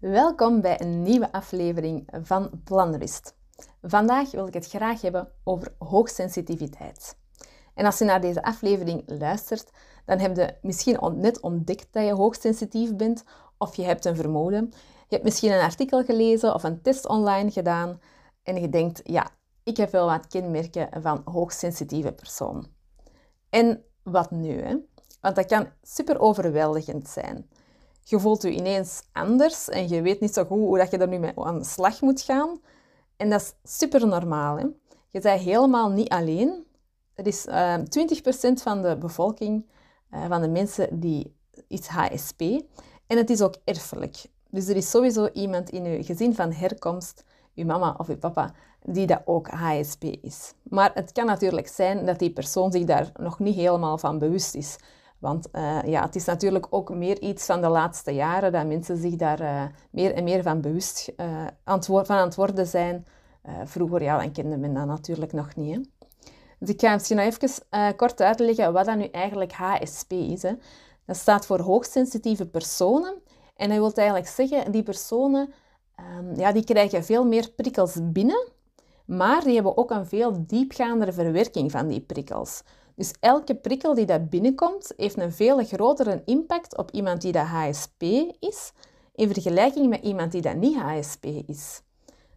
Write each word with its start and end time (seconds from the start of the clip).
Welkom 0.00 0.60
bij 0.60 0.80
een 0.80 1.02
nieuwe 1.02 1.32
aflevering 1.32 2.08
van 2.22 2.50
Planrust. 2.64 3.36
Vandaag 3.82 4.30
wil 4.30 4.46
ik 4.46 4.54
het 4.54 4.66
graag 4.66 5.00
hebben 5.00 5.28
over 5.44 5.74
hoogsensitiviteit. 5.78 7.18
En 7.74 7.84
als 7.84 7.98
je 7.98 8.04
naar 8.04 8.20
deze 8.20 8.42
aflevering 8.42 9.02
luistert, 9.06 9.70
dan 10.04 10.18
heb 10.18 10.36
je 10.36 10.54
misschien 10.62 10.98
net 11.14 11.40
ontdekt 11.40 11.88
dat 11.90 12.04
je 12.04 12.12
hoogsensitief 12.12 12.96
bent 12.96 13.24
of 13.58 13.76
je 13.76 13.82
hebt 13.82 14.04
een 14.04 14.16
vermoeden. 14.16 14.68
Je 14.72 15.14
hebt 15.14 15.24
misschien 15.24 15.52
een 15.52 15.60
artikel 15.60 16.04
gelezen 16.04 16.54
of 16.54 16.62
een 16.62 16.82
test 16.82 17.08
online 17.08 17.50
gedaan 17.50 18.00
en 18.42 18.60
je 18.60 18.68
denkt, 18.68 19.00
ja, 19.04 19.30
ik 19.62 19.76
heb 19.76 19.90
wel 19.90 20.06
wat 20.06 20.26
kenmerken 20.26 21.02
van 21.02 21.22
hoogsensitieve 21.24 22.12
persoon. 22.12 22.66
En 23.50 23.84
wat 24.02 24.30
nu? 24.30 24.60
Hè? 24.60 24.76
Want 25.20 25.36
dat 25.36 25.46
kan 25.46 25.68
super 25.82 26.20
overweldigend 26.20 27.08
zijn. 27.08 27.48
Je 28.08 28.20
voelt 28.20 28.42
je 28.42 28.50
ineens 28.50 29.02
anders 29.12 29.68
en 29.68 29.88
je 29.88 30.02
weet 30.02 30.20
niet 30.20 30.34
zo 30.34 30.44
goed 30.44 30.58
hoe 30.58 30.78
dat 30.78 30.90
je 30.90 30.98
er 30.98 31.08
nu 31.08 31.18
mee 31.18 31.32
aan 31.34 31.58
de 31.58 31.64
slag 31.64 32.00
moet 32.00 32.20
gaan. 32.20 32.60
En 33.16 33.30
dat 33.30 33.40
is 33.40 33.78
super 33.78 34.06
normaal. 34.06 34.56
Hè? 34.56 34.66
Je 35.08 35.20
bent 35.20 35.40
helemaal 35.40 35.90
niet 35.90 36.08
alleen. 36.08 36.66
Er 37.14 37.26
is 37.26 37.46
uh, 37.46 37.74
ehm, 37.74 37.84
20% 38.50 38.62
van 38.62 38.82
de 38.82 38.96
bevolking, 38.98 39.66
uh, 40.14 40.26
van 40.28 40.40
de 40.40 40.48
mensen, 40.48 41.00
die 41.00 41.36
is 41.68 41.86
HSP. 41.86 42.40
En 43.06 43.16
het 43.16 43.30
is 43.30 43.42
ook 43.42 43.54
erfelijk. 43.64 44.24
Dus 44.50 44.68
er 44.68 44.76
is 44.76 44.90
sowieso 44.90 45.28
iemand 45.32 45.70
in 45.70 45.84
je 45.84 46.04
gezin 46.04 46.34
van 46.34 46.52
herkomst, 46.52 47.24
je 47.52 47.64
mama 47.64 47.94
of 47.98 48.06
je 48.06 48.16
papa, 48.16 48.54
die 48.82 49.06
dat 49.06 49.22
ook 49.24 49.48
HSP 49.48 50.04
is. 50.04 50.52
Maar 50.62 50.90
het 50.94 51.12
kan 51.12 51.26
natuurlijk 51.26 51.68
zijn 51.68 52.06
dat 52.06 52.18
die 52.18 52.32
persoon 52.32 52.72
zich 52.72 52.84
daar 52.84 53.10
nog 53.16 53.38
niet 53.38 53.54
helemaal 53.54 53.98
van 53.98 54.18
bewust 54.18 54.54
is. 54.54 54.76
Want 55.18 55.48
uh, 55.52 55.82
ja, 55.82 56.02
het 56.02 56.14
is 56.14 56.24
natuurlijk 56.24 56.66
ook 56.70 56.94
meer 56.94 57.20
iets 57.20 57.46
van 57.46 57.60
de 57.60 57.68
laatste 57.68 58.10
jaren 58.10 58.52
dat 58.52 58.66
mensen 58.66 58.96
zich 58.96 59.16
daar 59.16 59.40
uh, 59.40 59.62
meer 59.90 60.14
en 60.14 60.24
meer 60.24 60.42
van 60.42 60.60
bewust 60.60 61.12
antwoord, 61.64 62.06
van 62.06 62.16
aan 62.16 62.26
het 62.26 62.34
worden 62.34 62.66
zijn. 62.66 63.06
vroeger 63.64 64.02
ja, 64.02 64.18
dan 64.18 64.32
kende 64.32 64.56
men 64.56 64.74
dat 64.74 64.86
natuurlijk 64.86 65.32
nog 65.32 65.54
niet. 65.56 65.74
Hè. 65.74 65.80
Dus 66.58 66.68
ik 66.68 66.80
ga 66.80 66.92
misschien 66.92 67.16
nog 67.16 67.26
even 67.26 67.96
kort 67.96 68.20
uitleggen 68.20 68.72
wat 68.72 68.84
dat 68.84 68.96
nu 68.96 69.04
eigenlijk 69.04 69.52
HSP 69.52 70.12
is. 70.12 70.42
Hè. 70.42 70.52
Dat 71.06 71.16
staat 71.16 71.46
voor 71.46 71.60
hoogsensitieve 71.60 72.46
personen. 72.46 73.14
En 73.56 73.68
dat 73.68 73.78
wil 73.78 73.92
eigenlijk 73.92 74.28
zeggen, 74.28 74.72
die 74.72 74.82
personen 74.82 75.52
um, 76.00 76.36
ja, 76.36 76.52
die 76.52 76.64
krijgen 76.64 77.04
veel 77.04 77.24
meer 77.24 77.50
prikkels 77.50 77.98
binnen, 78.02 78.48
maar 79.06 79.44
die 79.44 79.54
hebben 79.54 79.76
ook 79.76 79.90
een 79.90 80.06
veel 80.06 80.46
diepgaandere 80.46 81.12
verwerking 81.12 81.70
van 81.70 81.88
die 81.88 82.00
prikkels. 82.00 82.62
Dus 82.94 83.14
elke 83.20 83.54
prikkel 83.54 83.94
die 83.94 84.06
dat 84.06 84.30
binnenkomt, 84.30 84.92
heeft 84.96 85.18
een 85.18 85.32
veel 85.32 85.64
grotere 85.64 86.22
impact 86.24 86.76
op 86.76 86.90
iemand 86.90 87.20
die 87.20 87.32
dat 87.32 87.46
HSP 87.46 88.02
is, 88.40 88.72
in 89.14 89.32
vergelijking 89.32 89.88
met 89.88 90.02
iemand 90.02 90.32
die 90.32 90.42
dat 90.42 90.56
niet 90.56 90.76
HSP 90.76 91.24
is. 91.24 91.82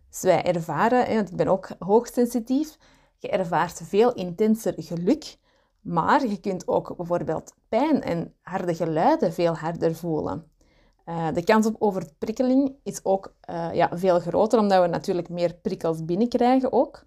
Dus 0.09 0.21
wij 0.21 0.43
ervaren, 0.43 1.15
want 1.15 1.29
ik 1.29 1.35
ben 1.35 1.47
ook 1.47 1.69
hoogsensitief, 1.79 2.77
je 3.17 3.29
ervaart 3.29 3.81
veel 3.83 4.13
intenser 4.13 4.73
geluk, 4.77 5.37
maar 5.81 6.27
je 6.27 6.39
kunt 6.39 6.67
ook 6.67 6.95
bijvoorbeeld 6.97 7.53
pijn 7.69 8.01
en 8.01 8.33
harde 8.41 8.75
geluiden 8.75 9.33
veel 9.33 9.55
harder 9.55 9.95
voelen. 9.95 10.51
Uh, 11.09 11.27
de 11.33 11.43
kans 11.43 11.65
op 11.65 11.75
overprikkeling 11.79 12.75
is 12.83 12.99
ook 13.03 13.33
uh, 13.49 13.73
ja, 13.73 13.89
veel 13.93 14.19
groter, 14.19 14.59
omdat 14.59 14.81
we 14.81 14.87
natuurlijk 14.87 15.29
meer 15.29 15.53
prikkels 15.53 16.05
binnenkrijgen 16.05 16.73
ook. 16.73 17.03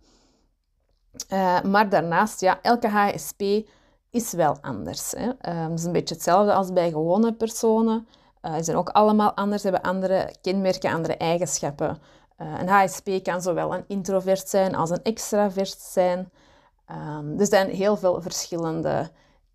Uh, 1.32 1.62
maar 1.62 1.88
daarnaast, 1.88 2.40
ja, 2.40 2.58
elke 2.62 2.88
HSP 2.88 3.42
is 4.10 4.32
wel 4.32 4.56
anders. 4.60 5.10
Hè. 5.10 5.26
Uh, 5.26 5.68
het 5.68 5.78
is 5.78 5.84
een 5.84 5.92
beetje 5.92 6.14
hetzelfde 6.14 6.52
als 6.52 6.72
bij 6.72 6.90
gewone 6.90 7.32
personen. 7.32 8.06
Ze 8.42 8.62
zijn 8.62 8.76
ook 8.76 8.88
allemaal 8.88 9.32
anders, 9.34 9.62
hebben 9.62 9.82
andere 9.82 10.34
kenmerken, 10.40 10.92
andere 10.92 11.16
eigenschappen. 11.16 11.98
een 12.36 12.68
HSP 12.68 13.10
kan 13.22 13.42
zowel 13.42 13.74
een 13.74 13.84
introvert 13.86 14.48
zijn 14.48 14.74
als 14.74 14.90
een 14.90 15.02
extravert 15.02 15.80
zijn. 15.80 16.30
Um, 16.90 17.38
er 17.40 17.46
zijn 17.46 17.70
heel 17.70 17.96
veel 17.96 18.22
verschillende 18.22 19.10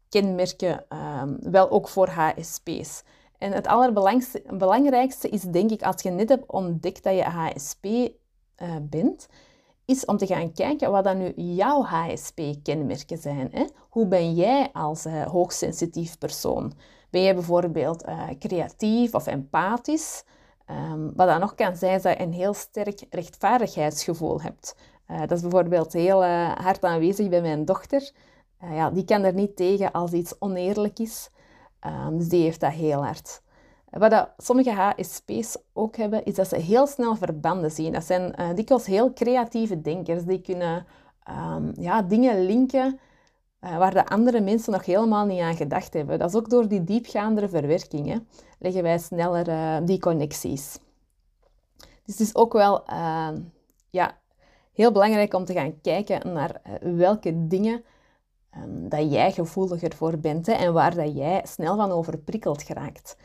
kenmerken, 0.09 0.85
um, 1.21 1.37
wel 1.41 1.69
ook 1.69 1.87
voor 1.87 2.07
HSP's. 2.09 3.03
En 3.37 3.51
het 3.51 3.67
allerbelangrijkste 3.67 5.29
is 5.29 5.41
denk 5.41 5.71
ik, 5.71 5.81
als 5.81 6.01
je 6.01 6.09
net 6.09 6.29
hebt 6.29 6.51
ontdekt 6.51 7.03
dat 7.03 7.15
je 7.15 7.23
HSP 7.23 7.87
bent, 8.81 9.27
is 9.87 10.05
om 10.05 10.17
te 10.17 10.25
gaan 10.25 10.53
kijken 10.53 10.91
wat 10.91 11.03
dan 11.03 11.17
nu 11.17 11.33
jouw 11.35 11.83
HSP-kenmerken 11.83 13.17
zijn. 13.17 13.49
Hè? 13.51 13.65
Hoe 13.89 14.07
ben 14.07 14.33
jij 14.33 14.69
als 14.73 15.05
uh, 15.05 15.25
hoogsensitief 15.25 16.17
persoon? 16.17 16.73
Ben 17.09 17.21
jij 17.21 17.33
bijvoorbeeld 17.33 18.07
uh, 18.07 18.29
creatief 18.39 19.13
of 19.13 19.27
empathisch? 19.27 20.23
Um, 20.69 21.13
wat 21.15 21.27
dan 21.27 21.39
nog 21.39 21.55
kan 21.55 21.75
zijn, 21.75 21.95
is 21.95 22.01
dat 22.01 22.17
je 22.17 22.23
een 22.23 22.33
heel 22.33 22.53
sterk 22.53 23.05
rechtvaardigheidsgevoel 23.09 24.41
hebt. 24.41 24.75
Dat 25.07 25.31
is 25.31 25.41
bijvoorbeeld 25.41 25.93
heel 25.93 26.25
hard 26.53 26.83
aanwezig 26.83 27.29
bij 27.29 27.41
mijn 27.41 27.65
dochter. 27.65 28.11
ja, 28.59 28.89
die 28.89 29.05
kan 29.05 29.23
er 29.23 29.33
niet 29.33 29.55
tegen 29.55 29.91
als 29.91 30.11
iets 30.11 30.35
oneerlijk 30.39 30.99
is. 30.99 31.29
Um, 31.85 32.17
dus 32.17 32.29
die 32.29 32.43
heeft 32.43 32.59
dat 32.59 32.71
heel 32.71 33.03
hard. 33.03 33.41
Wat 33.89 34.11
dat 34.11 34.29
sommige 34.37 34.71
HSP's 34.71 35.57
ook 35.73 35.95
hebben, 35.95 36.25
is 36.25 36.35
dat 36.35 36.47
ze 36.47 36.55
heel 36.55 36.87
snel 36.87 37.15
verbanden 37.15 37.71
zien. 37.71 37.93
Dat 37.93 38.03
zijn 38.03 38.33
uh, 38.39 38.49
dikwijls 38.55 38.85
heel 38.85 39.13
creatieve 39.13 39.81
denkers. 39.81 40.23
Die 40.23 40.41
kunnen 40.41 40.85
um, 41.29 41.71
ja, 41.79 42.01
dingen 42.01 42.45
linken 42.45 42.99
uh, 43.61 43.77
waar 43.77 43.93
de 43.93 44.05
andere 44.05 44.41
mensen 44.41 44.71
nog 44.71 44.85
helemaal 44.85 45.25
niet 45.25 45.39
aan 45.39 45.55
gedacht 45.55 45.93
hebben. 45.93 46.19
Dat 46.19 46.29
is 46.29 46.35
ook 46.35 46.49
door 46.49 46.67
die 46.67 46.83
diepgaandere 46.83 47.49
verwerking. 47.49 48.23
leggen 48.59 48.83
wij 48.83 48.97
sneller 48.97 49.47
uh, 49.47 49.77
die 49.83 49.99
connecties. 49.99 50.79
Dus 51.77 52.17
het 52.17 52.19
is 52.19 52.35
ook 52.35 52.53
wel 52.53 52.85
ehm, 52.85 53.39
ja, 53.89 54.17
heel 54.73 54.91
belangrijk 54.91 55.33
om 55.33 55.45
te 55.45 55.53
gaan 55.53 55.81
kijken 55.81 56.33
naar 56.33 56.61
welke 56.81 57.47
dingen 57.47 57.83
um, 58.63 58.89
dat 58.89 59.11
jij 59.11 59.31
gevoeliger 59.31 59.95
voor 59.95 60.17
bent 60.17 60.47
en 60.47 60.73
waar 60.73 60.95
dat 60.95 61.15
jij 61.15 61.41
snel 61.45 61.75
van 61.75 61.91
overprikkeld 61.91 62.63
geraakt. 62.63 63.17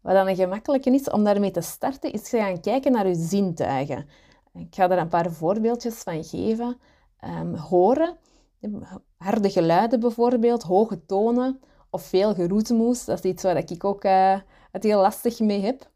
Wat 0.00 0.14
dan 0.14 0.28
een 0.28 0.36
gemakkelijke 0.36 0.90
is 0.90 1.10
om 1.10 1.24
daarmee 1.24 1.50
te 1.50 1.60
starten, 1.60 2.12
is 2.12 2.28
gaan 2.28 2.60
kijken 2.60 2.92
naar 2.92 3.08
je 3.08 3.14
zintuigen. 3.14 4.06
Ik 4.54 4.74
ga 4.74 4.90
er 4.90 4.98
een 4.98 5.08
paar 5.08 5.30
voorbeeldjes 5.30 5.94
van 5.94 6.24
geven. 6.24 6.76
Um, 7.40 7.54
horen, 7.54 8.16
harde 9.16 9.50
geluiden 9.50 10.00
bijvoorbeeld, 10.00 10.62
hoge 10.62 11.06
tonen 11.06 11.60
of 11.90 12.02
veel 12.02 12.34
geroezemoes. 12.34 13.04
Dat 13.04 13.24
is 13.24 13.30
iets 13.30 13.42
waar 13.42 13.56
ik 13.56 13.84
ook 13.84 14.04
uh, 14.04 14.38
het 14.72 14.82
heel 14.82 15.00
lastig 15.00 15.40
mee 15.40 15.60
heb. 15.60 15.90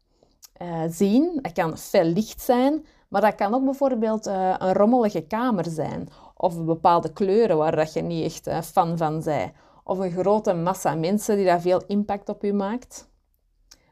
Uh, 0.61 0.83
zien, 0.89 1.39
dat 1.41 1.51
kan 1.51 1.77
fel 1.77 2.03
licht 2.03 2.41
zijn, 2.41 2.85
maar 3.07 3.21
dat 3.21 3.35
kan 3.35 3.53
ook 3.53 3.63
bijvoorbeeld 3.63 4.27
uh, 4.27 4.55
een 4.57 4.73
rommelige 4.73 5.21
kamer 5.21 5.65
zijn. 5.65 6.09
Of 6.41 6.65
bepaalde 6.65 7.13
kleuren 7.13 7.57
waar 7.57 7.75
dat 7.75 7.93
je 7.93 8.01
niet 8.01 8.47
echt 8.47 8.67
fan 8.71 8.97
van 8.97 9.21
bent. 9.23 9.51
Of 9.83 9.97
een 9.97 10.11
grote 10.11 10.53
massa 10.53 10.95
mensen 10.95 11.35
die 11.35 11.45
daar 11.45 11.61
veel 11.61 11.83
impact 11.87 12.29
op 12.29 12.43
je 12.43 12.53
maakt. 12.53 13.09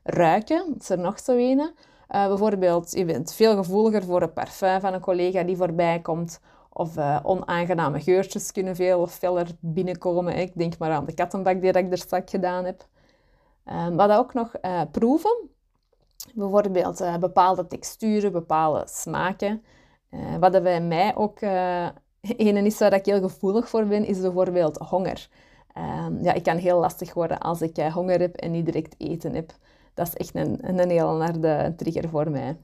Ruiken, 0.04 0.76
is 0.80 0.90
er 0.90 1.00
nog 1.00 1.20
zo. 1.20 1.38
Uh, 1.38 1.68
bijvoorbeeld, 2.08 2.92
je 2.92 3.06
bent 3.06 3.34
veel 3.34 3.56
gevoeliger 3.56 4.04
voor 4.04 4.22
een 4.22 4.34
parfum 4.34 4.80
van 4.80 4.94
een 4.94 5.00
collega 5.00 5.44
die 5.44 5.58
voorbij 5.58 6.00
komt. 6.00 6.40
Of 6.70 6.98
uh, 6.98 7.20
onaangename 7.24 8.00
geurtjes 8.00 8.52
kunnen 8.52 8.76
veel 8.76 9.08
feller 9.08 9.48
binnenkomen. 9.60 10.36
Ik 10.36 10.52
denk 10.56 10.78
maar 10.78 10.92
aan 10.92 11.06
de 11.06 11.14
kattenbak 11.14 11.62
die 11.62 11.72
ik 11.72 11.92
er 11.92 11.98
straks 11.98 12.32
gedaan 12.32 12.66
heb. 12.66 12.88
Uh, 13.66 13.90
maar 13.90 14.18
ook 14.18 14.34
nog 14.34 14.52
proeven. 14.92 15.50
Bijvoorbeeld 16.34 17.20
bepaalde 17.20 17.68
texturen, 17.68 18.32
bepaalde 18.32 18.84
smaken. 18.88 19.64
wat 20.40 20.64
bij 20.64 20.82
mij 20.82 21.16
ook 21.16 21.40
een 22.38 22.66
is 22.66 22.78
waar 22.78 22.94
ik 22.94 23.06
heel 23.06 23.22
gevoelig 23.22 23.70
voor 23.70 23.86
ben, 23.86 24.06
is 24.06 24.22
bijvoorbeeld 24.22 24.78
honger. 24.78 25.30
Ehm, 25.74 26.24
ja, 26.24 26.34
ik 26.34 26.44
kan 26.44 26.58
heel 26.58 26.80
lastig 26.80 27.14
worden 27.14 27.40
als 27.40 27.62
ik 27.62 27.78
honger 27.78 28.20
heb 28.20 28.36
en 28.36 28.52
niet 28.52 28.66
direct 28.66 28.96
eten 28.98 29.34
heb 29.34 29.54
dat 29.98 30.08
is 30.08 30.14
echt 30.14 30.36
een, 30.36 30.80
een 30.80 30.90
heel 30.90 31.22
harde 31.22 31.74
trigger 31.78 32.10
voor 32.10 32.32
mij. 32.32 32.58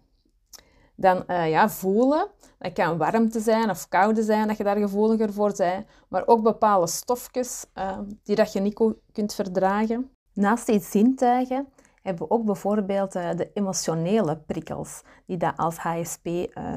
Dan 0.96 1.24
uh, 1.28 1.50
ja, 1.50 1.70
voelen. 1.70 2.28
Dat 2.58 2.74
kan 2.74 2.98
warmte 2.98 3.40
zijn 3.40 3.70
of 3.70 3.88
koude 3.88 4.24
zijn, 4.24 4.48
dat 4.48 4.58
je 4.58 4.64
daar 4.64 4.78
gevoeliger 4.78 5.34
voor 5.34 5.54
bent. 5.58 5.86
Maar 6.08 6.28
ook 6.28 6.44
bepaalde 6.44 6.88
stofjes 6.88 7.66
uh, 7.76 8.00
die 8.24 8.36
dat 8.36 8.54
je 8.54 8.60
niet 8.60 8.82
kunt 9.12 9.34
verdragen. 9.34 10.10
Naast 10.34 10.66
die 10.66 10.80
zintuigen 10.80 11.68
hebben 12.02 12.28
we 12.28 12.34
ook 12.34 12.46
bijvoorbeeld 12.46 13.16
uh, 13.16 13.30
de 13.36 13.52
emotionele 13.54 14.38
prikkels, 14.38 15.02
die 15.26 15.38
dat 15.38 15.58
als 15.58 15.78
HSP 15.78 16.28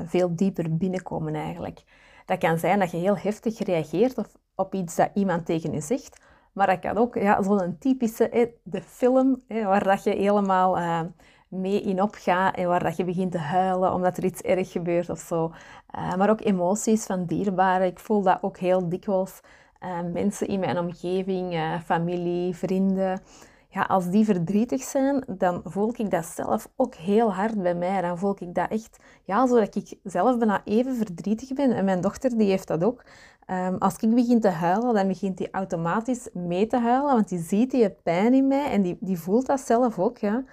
veel 0.07 0.37
dieper 0.37 0.77
binnenkomen 0.77 1.35
eigenlijk. 1.35 1.83
Dat 2.27 2.39
kan 2.39 2.59
zijn 2.59 2.79
dat 2.79 2.91
je 2.91 2.97
heel 2.97 3.17
heftig 3.17 3.59
reageert 3.59 4.19
op, 4.19 4.27
op 4.55 4.75
iets 4.75 4.97
dat 4.97 5.11
iemand 5.15 5.47
tegen 5.47 5.73
je 5.73 5.81
zegt, 5.81 6.21
maar 6.53 6.67
dat 6.67 6.79
kan 6.79 6.97
ook 6.97 7.15
ja, 7.15 7.43
zo'n 7.43 7.77
typische 7.79 8.53
de 8.63 8.83
film, 8.83 9.43
waar 9.49 9.85
dat 9.85 10.05
je 10.05 10.11
helemaal 10.11 10.79
uh, 10.79 11.01
mee 11.49 11.81
in 11.81 12.03
opgaat 12.03 12.57
en 12.57 12.69
waar 12.69 12.83
dat 12.83 12.97
je 12.97 13.05
begint 13.05 13.33
te 13.33 13.39
huilen 13.39 13.93
omdat 13.93 14.17
er 14.17 14.25
iets 14.25 14.41
erg 14.41 14.73
gebeurt 14.73 15.11
of 15.11 15.19
zo. 15.19 15.53
Uh, 15.99 16.15
maar 16.15 16.31
ook 16.31 16.45
emoties 16.45 17.05
van 17.05 17.25
dierbaren. 17.25 17.87
Ik 17.87 17.99
voel 17.99 18.23
dat 18.23 18.43
ook 18.43 18.59
heel 18.59 18.89
dikwijls. 18.89 19.41
Uh, 19.85 20.01
mensen 20.13 20.47
in 20.47 20.61
mijn 20.61 20.79
omgeving, 20.79 21.61
familie, 21.85 22.57
vrienden. 22.57 23.21
Ja, 23.69 23.83
als 23.83 24.11
die 24.11 24.25
verdrietig 24.25 24.83
zijn, 24.83 25.25
dan 25.27 25.61
voel 25.65 25.95
ik 25.97 26.11
dat 26.11 26.25
zelf 26.25 26.69
ook 26.77 26.95
heel 26.95 27.33
hard 27.33 27.63
bij 27.63 27.75
mij. 27.75 28.01
Dan 28.01 28.19
voel 28.19 28.37
ik 28.39 28.55
dat 28.55 28.71
echt, 28.71 28.99
ja, 29.25 29.47
zodat 29.47 29.75
ik 29.75 29.99
zelf 30.03 30.39
bijna 30.39 30.65
even 30.65 30.97
verdrietig 30.97 31.53
ben. 31.53 31.73
En 31.73 31.85
mijn 31.85 32.01
dochter, 32.01 32.39
die 32.39 32.49
heeft 32.49 32.69
dat 32.69 32.85
ook. 32.85 33.05
Ehm, 33.47 33.77
als 33.79 33.97
ik 33.97 34.15
begin 34.15 34.41
te 34.41 34.49
huilen, 34.49 34.95
dan 34.95 35.09
begint 35.09 35.39
hij 35.39 35.49
automatisch 35.51 36.29
mee 36.33 36.67
te 36.67 36.79
huilen, 36.79 37.15
want 37.15 37.29
die 37.29 37.39
ziet 37.39 37.71
die 37.71 37.91
pijn 37.91 38.35
in 38.35 38.47
mij 38.47 38.71
en 38.71 38.83
die, 38.83 38.97
die 39.01 39.19
voelt 39.19 39.47
dat 39.47 39.61
zelf 39.61 39.99
ook. 39.99 40.19
Ja. 40.19 40.45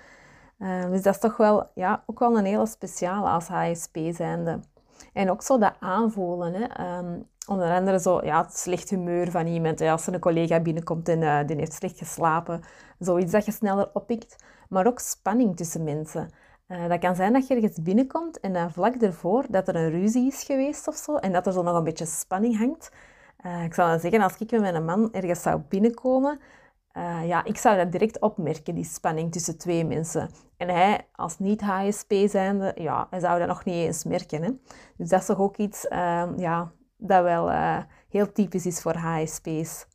Ehm, 0.59 0.91
dus 0.91 1.01
dat 1.01 1.13
is 1.13 1.19
toch 1.19 1.37
wel, 1.37 1.69
ja, 1.75 2.03
ook 2.05 2.19
wel 2.19 2.37
een 2.37 2.45
hele 2.45 2.65
speciale 2.65 3.29
als 3.29 3.47
HSP 3.47 3.97
zijnde. 4.09 4.59
En 5.13 5.31
ook 5.31 5.41
zo 5.41 5.57
dat 5.57 5.73
aanvoelen. 5.79 6.53
Hè. 6.53 6.63
Ehm, 6.63 7.19
onder 7.47 7.71
andere 7.71 7.99
zo, 7.99 8.19
ja, 8.23 8.41
het 8.41 8.57
slecht 8.57 8.89
humeur 8.89 9.31
van 9.31 9.47
iemand. 9.47 9.81
Als 9.81 10.07
er 10.07 10.13
een 10.13 10.19
collega 10.19 10.59
binnenkomt 10.59 11.09
en 11.09 11.21
uh, 11.21 11.39
die 11.45 11.55
heeft 11.55 11.73
slecht 11.73 11.97
geslapen. 11.97 12.61
Zoiets 12.99 13.31
dat 13.31 13.45
je 13.45 13.51
sneller 13.51 13.89
oppikt. 13.93 14.35
Maar 14.69 14.87
ook 14.87 14.99
spanning 14.99 15.55
tussen 15.55 15.83
mensen. 15.83 16.29
Uh, 16.67 16.87
dat 16.87 16.99
kan 16.99 17.15
zijn 17.15 17.33
dat 17.33 17.47
je 17.47 17.55
ergens 17.55 17.81
binnenkomt 17.81 18.39
en 18.39 18.53
dan 18.53 18.71
vlak 18.71 18.95
ervoor 18.95 19.45
dat 19.49 19.67
er 19.67 19.75
een 19.75 19.89
ruzie 19.89 20.27
is 20.27 20.43
geweest 20.43 20.87
of 20.87 20.95
zo. 20.95 21.15
En 21.15 21.31
dat 21.31 21.45
er 21.45 21.53
zo 21.53 21.61
nog 21.61 21.75
een 21.75 21.83
beetje 21.83 22.05
spanning 22.05 22.57
hangt. 22.57 22.91
Ik 23.65 23.73
zou 23.73 23.89
dan 23.89 23.99
zeggen, 23.99 24.21
als 24.21 24.37
ik 24.37 24.51
met 24.51 24.61
mijn 24.61 24.85
man 24.85 25.11
ergens 25.11 25.41
zou 25.41 25.61
binnenkomen... 25.69 26.39
ja, 27.25 27.43
ik 27.43 27.57
zou 27.57 27.77
dat 27.77 27.91
direct 27.91 28.19
opmerken, 28.19 28.75
die 28.75 28.83
spanning 28.83 29.31
tussen 29.31 29.57
twee 29.57 29.85
mensen. 29.85 30.29
En 30.57 30.69
hij, 30.69 31.07
als 31.11 31.39
niet-HSP 31.39 32.13
zijnde, 32.25 32.71
ja, 32.75 33.07
hij 33.09 33.19
zou 33.19 33.39
dat 33.39 33.47
nog 33.47 33.65
niet 33.65 33.75
eens 33.75 34.03
merken. 34.03 34.43
Hè? 34.43 34.49
Dus 34.97 35.09
dat 35.09 35.19
is 35.19 35.25
toch 35.25 35.39
ook 35.39 35.57
iets... 35.57 35.85
ja, 36.37 36.71
dat 37.05 37.23
wel 37.23 37.51
uh, 37.51 37.77
heel 38.09 38.31
typisch 38.31 38.65
is 38.65 38.81
voor 38.81 38.95
HSP's. 38.95 39.87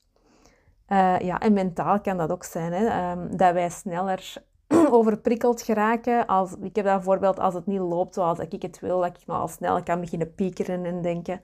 Eh, 0.87 1.19
ja, 1.19 1.41
en 1.41 1.53
mentaal 1.53 2.01
kan 2.01 2.17
dat 2.17 2.31
ook 2.31 2.45
zijn, 2.45 2.73
hè, 2.73 3.11
um, 3.11 3.37
dat 3.37 3.53
wij 3.53 3.71
sneller 3.71 4.35
overprikkeld 4.91 5.63
geraken. 5.63 6.27
Als, 6.27 6.53
ik 6.61 6.77
heb 6.77 6.85
dat 6.85 6.95
bijvoorbeeld 6.95 7.39
als 7.39 7.55
het 7.55 7.67
niet 7.67 7.81
loopt 7.81 8.15
zoals 8.15 8.39
ik 8.39 8.63
het 8.63 8.81
wil, 8.81 9.01
dat 9.01 9.17
ik 9.17 9.27
nou 9.27 9.41
al 9.41 9.49
snel 9.49 9.83
kan 9.83 10.01
beginnen 10.01 10.35
piekeren 10.35 10.85
en 10.85 11.03
denken. 11.03 11.41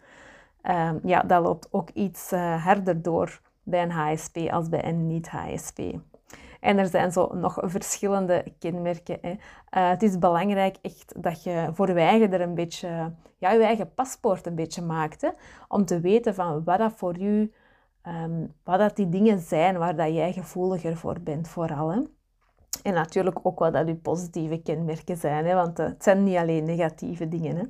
Um, 0.63 1.01
ja, 1.03 1.21
dat 1.21 1.43
loopt 1.43 1.69
ook 1.71 1.91
iets 1.91 2.33
uh, 2.33 2.65
harder 2.65 3.03
door 3.03 3.41
bij 3.63 3.83
een 3.83 3.91
HSP 3.91 4.37
als 4.37 4.69
bij 4.69 4.85
een 4.85 5.07
niet-HSP. 5.07 5.81
En 6.65 6.79
er 6.79 6.87
zijn 6.87 7.13
zo 7.13 7.31
nog 7.35 7.59
verschillende 7.63 8.45
kenmerken. 8.59 9.19
Hè. 9.21 9.31
Uh, 9.31 9.37
het 9.91 10.03
is 10.03 10.19
belangrijk 10.19 10.77
echt 10.83 11.15
dat 11.23 11.43
je 11.43 11.69
voor 11.73 11.89
je 11.89 11.95
eigen 11.95 12.33
er 12.33 12.41
een 12.41 12.55
beetje, 12.55 13.13
ja, 13.39 13.51
je 13.51 13.63
eigen 13.63 13.95
paspoort 13.95 14.47
een 14.47 14.55
beetje 14.55 14.83
maakt. 14.83 15.21
Hè, 15.21 15.29
om 15.69 15.85
te 15.85 16.01
weten 16.01 16.35
van 16.35 16.65
wat 16.65 16.79
dat 16.79 16.93
voor 16.97 17.19
u, 17.19 17.53
um, 18.07 18.53
wat 18.63 18.79
dat 18.79 18.97
die 18.97 19.09
dingen 19.09 19.39
zijn 19.39 19.79
waar 19.79 19.97
dat 19.97 20.15
jij 20.15 20.33
gevoeliger 20.33 20.97
voor 20.97 21.21
bent 21.21 21.49
vooral. 21.49 21.91
En 22.83 22.95
natuurlijk 22.95 23.39
ook 23.43 23.59
wat 23.59 23.73
dat 23.73 23.89
uw 23.89 24.01
positieve 24.01 24.63
kenmerken 24.63 25.17
zijn, 25.17 25.47
hè, 25.47 25.55
want 25.55 25.79
uh, 25.81 25.87
het 25.87 26.03
zijn 26.03 26.23
niet 26.23 26.37
alleen 26.37 26.65
negatieve 26.65 27.29
dingen. 27.29 27.57
Hè. 27.57 27.65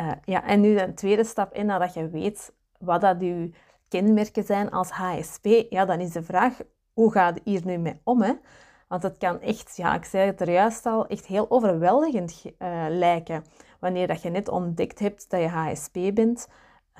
Uh, 0.00 0.12
ja, 0.24 0.44
en 0.44 0.60
nu 0.60 0.74
de 0.74 0.94
tweede 0.94 1.24
stap 1.24 1.54
in, 1.54 1.66
nadat 1.66 1.94
je 1.94 2.08
weet 2.08 2.52
wat 2.78 3.00
dat 3.00 3.20
uw 3.20 3.50
kenmerken 3.88 4.44
zijn 4.44 4.70
als 4.70 4.90
HSP, 4.90 5.44
ja, 5.68 5.84
dan 5.84 6.00
is 6.00 6.12
de 6.12 6.22
vraag, 6.22 6.60
hoe 6.94 7.12
gaat 7.12 7.34
je 7.34 7.50
hier 7.50 7.60
nu 7.64 7.78
mee 7.78 8.00
om? 8.04 8.22
Hè? 8.22 8.32
Want 8.88 9.02
het 9.02 9.18
kan 9.18 9.40
echt, 9.40 9.76
ja, 9.76 9.94
ik 9.94 10.04
zei 10.04 10.26
het 10.26 10.40
er 10.40 10.50
juist 10.50 10.86
al, 10.86 11.06
echt 11.06 11.26
heel 11.26 11.50
overweldigend 11.50 12.42
uh, 12.44 12.84
lijken. 12.88 13.44
Wanneer 13.80 14.06
dat 14.06 14.22
je 14.22 14.30
net 14.30 14.48
ontdekt 14.48 14.98
hebt 14.98 15.30
dat 15.30 15.40
je 15.40 15.48
HSP 15.48 16.14
bent. 16.14 16.48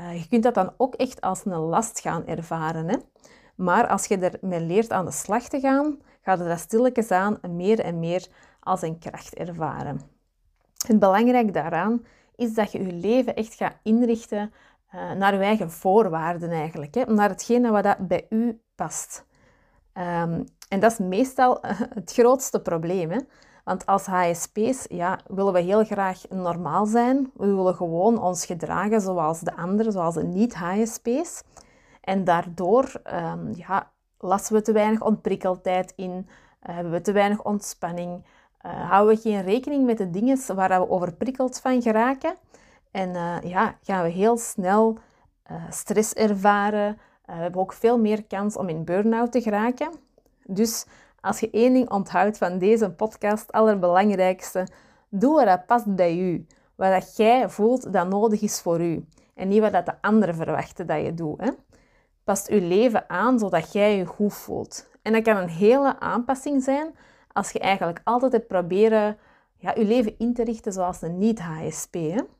Uh, 0.00 0.22
je 0.22 0.28
kunt 0.28 0.42
dat 0.42 0.54
dan 0.54 0.72
ook 0.76 0.94
echt 0.94 1.20
als 1.20 1.44
een 1.44 1.52
last 1.52 2.00
gaan 2.00 2.26
ervaren. 2.26 2.88
Hè? 2.88 2.96
Maar 3.56 3.86
als 3.86 4.06
je 4.06 4.18
ermee 4.18 4.60
leert 4.60 4.90
aan 4.90 5.04
de 5.04 5.10
slag 5.10 5.48
te 5.48 5.60
gaan, 5.60 5.98
gaat 6.20 6.38
het 6.38 6.48
dat 6.48 6.58
stilletjes 6.58 7.10
aan 7.10 7.38
meer 7.48 7.80
en 7.80 7.98
meer 7.98 8.26
als 8.60 8.82
een 8.82 8.98
kracht 8.98 9.34
ervaren. 9.34 10.00
Het 10.86 10.98
belangrijke 10.98 11.50
daaraan 11.50 12.04
is 12.36 12.54
dat 12.54 12.72
je 12.72 12.86
je 12.86 12.92
leven 12.92 13.34
echt 13.34 13.54
gaat 13.54 13.76
inrichten 13.82 14.52
uh, 14.94 15.12
naar 15.12 15.34
je 15.34 15.40
eigen 15.40 15.70
voorwaarden 15.70 16.50
eigenlijk. 16.50 16.94
Hè? 16.94 17.04
Naar 17.04 17.28
hetgeen 17.28 17.70
wat 17.70 17.82
dat 17.82 18.08
bij 18.08 18.26
u 18.30 18.60
past. 18.74 19.26
Um, 19.98 20.44
en 20.68 20.80
dat 20.80 20.92
is 20.92 20.98
meestal 20.98 21.58
het 21.94 22.12
grootste 22.12 22.60
probleem. 22.60 23.10
Hè? 23.10 23.18
Want 23.64 23.86
als 23.86 24.06
HSP's 24.06 24.86
ja, 24.88 25.18
willen 25.26 25.52
we 25.52 25.60
heel 25.60 25.84
graag 25.84 26.22
normaal 26.28 26.86
zijn. 26.86 27.30
We 27.34 27.46
willen 27.46 27.74
gewoon 27.74 28.22
ons 28.22 28.46
gedragen 28.46 29.00
zoals 29.00 29.40
de 29.40 29.56
anderen, 29.56 29.92
zoals 29.92 30.14
de 30.14 30.22
niet-HSP's. 30.22 31.42
En 32.00 32.24
daardoor 32.24 32.92
um, 33.12 33.52
ja, 33.56 33.90
lassen 34.18 34.54
we 34.54 34.62
te 34.62 34.72
weinig 34.72 35.00
ontprikkeldheid 35.02 35.92
in, 35.96 36.10
uh, 36.10 36.74
hebben 36.74 36.92
we 36.92 37.00
te 37.00 37.12
weinig 37.12 37.42
ontspanning, 37.44 38.24
uh, 38.66 38.90
houden 38.90 39.14
we 39.14 39.20
geen 39.20 39.42
rekening 39.42 39.84
met 39.86 39.98
de 39.98 40.10
dingen 40.10 40.54
waar 40.54 40.80
we 40.80 40.90
overprikkeld 40.90 41.60
van 41.60 41.82
geraken. 41.82 42.34
En 42.90 43.08
uh, 43.08 43.36
ja, 43.42 43.78
gaan 43.82 44.02
we 44.02 44.08
heel 44.08 44.36
snel 44.36 44.98
stress 45.70 46.14
ervaren, 46.14 46.98
we 47.26 47.32
hebben 47.32 47.60
ook 47.60 47.72
veel 47.72 47.98
meer 47.98 48.24
kans 48.24 48.56
om 48.56 48.68
in 48.68 48.84
burn-out 48.84 49.32
te 49.32 49.40
geraken. 49.40 49.92
Dus 50.46 50.86
als 51.20 51.40
je 51.40 51.50
één 51.50 51.72
ding 51.72 51.90
onthoudt 51.90 52.38
van 52.38 52.58
deze 52.58 52.90
podcast, 52.90 53.52
allerbelangrijkste, 53.52 54.66
doe 55.08 55.34
wat 55.34 55.46
dat 55.46 55.66
past 55.66 55.94
bij 55.94 56.18
u. 56.18 56.46
Wat 56.74 56.90
dat 56.90 57.16
jij 57.16 57.48
voelt 57.48 57.92
dat 57.92 58.08
nodig 58.08 58.42
is 58.42 58.60
voor 58.60 58.80
u. 58.80 59.04
En 59.34 59.48
niet 59.48 59.60
wat 59.60 59.72
dat 59.72 59.86
de 59.86 59.94
anderen 60.00 60.34
verwachten 60.34 60.86
dat 60.86 61.04
je 61.04 61.14
doet. 61.14 61.40
Hè? 61.40 61.50
Past 62.24 62.48
uw 62.48 62.68
leven 62.68 63.10
aan 63.10 63.38
zodat 63.38 63.72
jij 63.72 63.96
je 63.96 64.06
goed 64.06 64.34
voelt. 64.34 64.88
En 65.02 65.12
dat 65.12 65.22
kan 65.22 65.36
een 65.36 65.48
hele 65.48 66.00
aanpassing 66.00 66.62
zijn 66.62 66.94
als 67.32 67.50
je 67.50 67.58
eigenlijk 67.58 68.00
altijd 68.04 68.32
hebt 68.32 68.46
proberen 68.46 69.18
ja, 69.56 69.74
je 69.74 69.84
leven 69.84 70.18
in 70.18 70.34
te 70.34 70.44
richten 70.44 70.72
zoals 70.72 71.02
een 71.02 71.18
niet-HSP. 71.18 71.96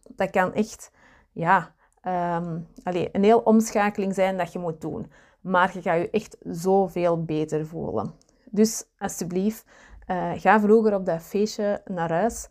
Dat 0.08 0.31
kan 0.31 0.52
echt 0.52 0.90
ja, 1.32 1.73
um, 2.06 2.66
een 3.12 3.24
heel 3.24 3.38
omschakeling 3.38 4.14
zijn 4.14 4.36
dat 4.36 4.52
je 4.52 4.58
moet 4.58 4.80
doen. 4.80 5.10
Maar 5.40 5.70
je 5.74 5.82
gaat 5.82 6.00
je 6.00 6.10
echt 6.10 6.36
zoveel 6.42 7.24
beter 7.24 7.66
voelen. 7.66 8.14
Dus 8.50 8.84
alsjeblieft, 8.98 9.64
uh, 10.10 10.32
ga 10.34 10.60
vroeger 10.60 10.94
op 10.94 11.06
dat 11.06 11.22
feestje 11.22 11.80
naar 11.84 12.10
huis. 12.10 12.48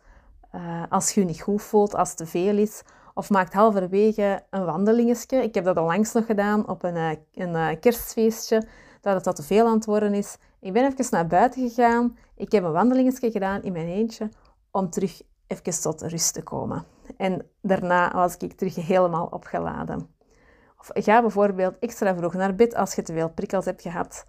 Uh, 0.54 0.82
als 0.88 1.10
je 1.10 1.20
je 1.20 1.26
niet 1.26 1.40
goed 1.40 1.62
voelt, 1.62 1.94
als 1.94 2.08
het 2.08 2.16
te 2.16 2.26
veel 2.26 2.56
is. 2.56 2.82
Of 3.14 3.30
maak 3.30 3.52
halverwege 3.52 4.42
een 4.50 4.64
wandelingetje. 4.64 5.42
Ik 5.42 5.54
heb 5.54 5.64
dat 5.64 5.76
al 5.76 5.84
langs 5.84 6.12
nog 6.12 6.26
gedaan 6.26 6.68
op 6.68 6.82
een, 6.82 6.96
eh, 6.96 7.16
een 7.32 7.78
kerstfeestje. 7.80 8.66
Dat 9.00 9.14
het 9.14 9.24
wat 9.24 9.36
te 9.36 9.42
veel 9.42 9.66
aan 9.66 9.74
het 9.74 9.84
worden 9.84 10.14
is. 10.14 10.36
Ik 10.60 10.72
ben 10.72 10.84
even 10.84 11.06
naar 11.10 11.26
buiten 11.26 11.68
gegaan. 11.68 12.16
Ik 12.36 12.52
heb 12.52 12.64
een 12.64 12.72
wandelingetje 12.72 13.30
gedaan 13.30 13.62
in 13.62 13.72
mijn 13.72 13.88
eentje. 13.88 14.28
Om 14.70 14.90
terug 14.90 15.22
even 15.46 15.80
tot 15.82 16.02
rust 16.02 16.34
te 16.34 16.42
komen. 16.42 16.93
En 17.16 17.46
daarna 17.62 18.12
was 18.12 18.36
ik 18.36 18.52
terug 18.52 18.74
helemaal 18.74 19.26
opgeladen. 19.26 20.08
Of 20.78 20.90
ga 20.94 21.20
bijvoorbeeld 21.20 21.78
extra 21.78 22.16
vroeg 22.16 22.34
naar 22.34 22.54
bed 22.54 22.74
als 22.74 22.94
je 22.94 23.02
te 23.02 23.12
veel 23.12 23.30
prikkels 23.30 23.64
hebt 23.64 23.82
gehad. 23.82 24.26